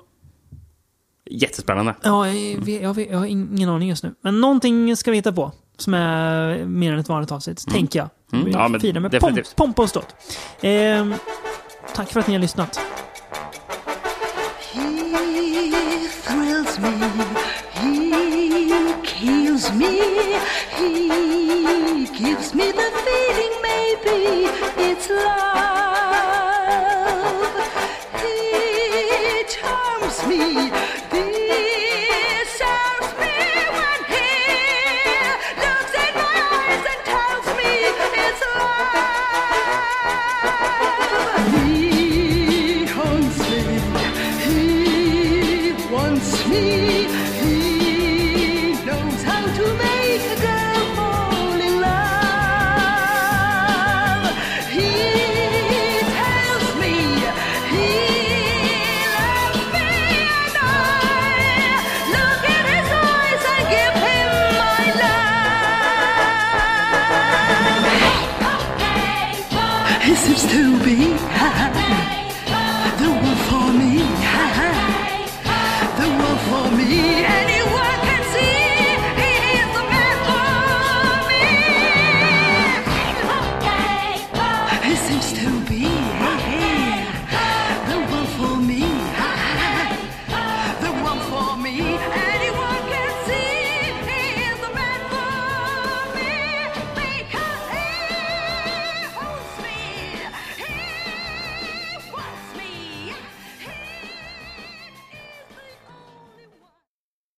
[1.29, 1.95] Jättespännande.
[2.03, 4.13] Ja, jag, jag, jag har ingen aning just nu.
[4.21, 5.51] Men någonting ska vi hitta på.
[5.77, 8.09] Som är mer än ett vanligt avsnitt, tänker jag.
[8.33, 9.55] Mm, ja, men firar med pomp, definitivt.
[9.55, 10.15] pompa och ståt.
[10.61, 11.07] Eh,
[11.95, 12.79] tack för att ni har lyssnat.
[14.73, 14.79] He
[16.29, 16.89] thrills me,
[17.71, 20.01] he kills me,
[20.71, 20.87] he
[22.17, 24.47] gives me the feeling maybe
[24.91, 25.72] it's love.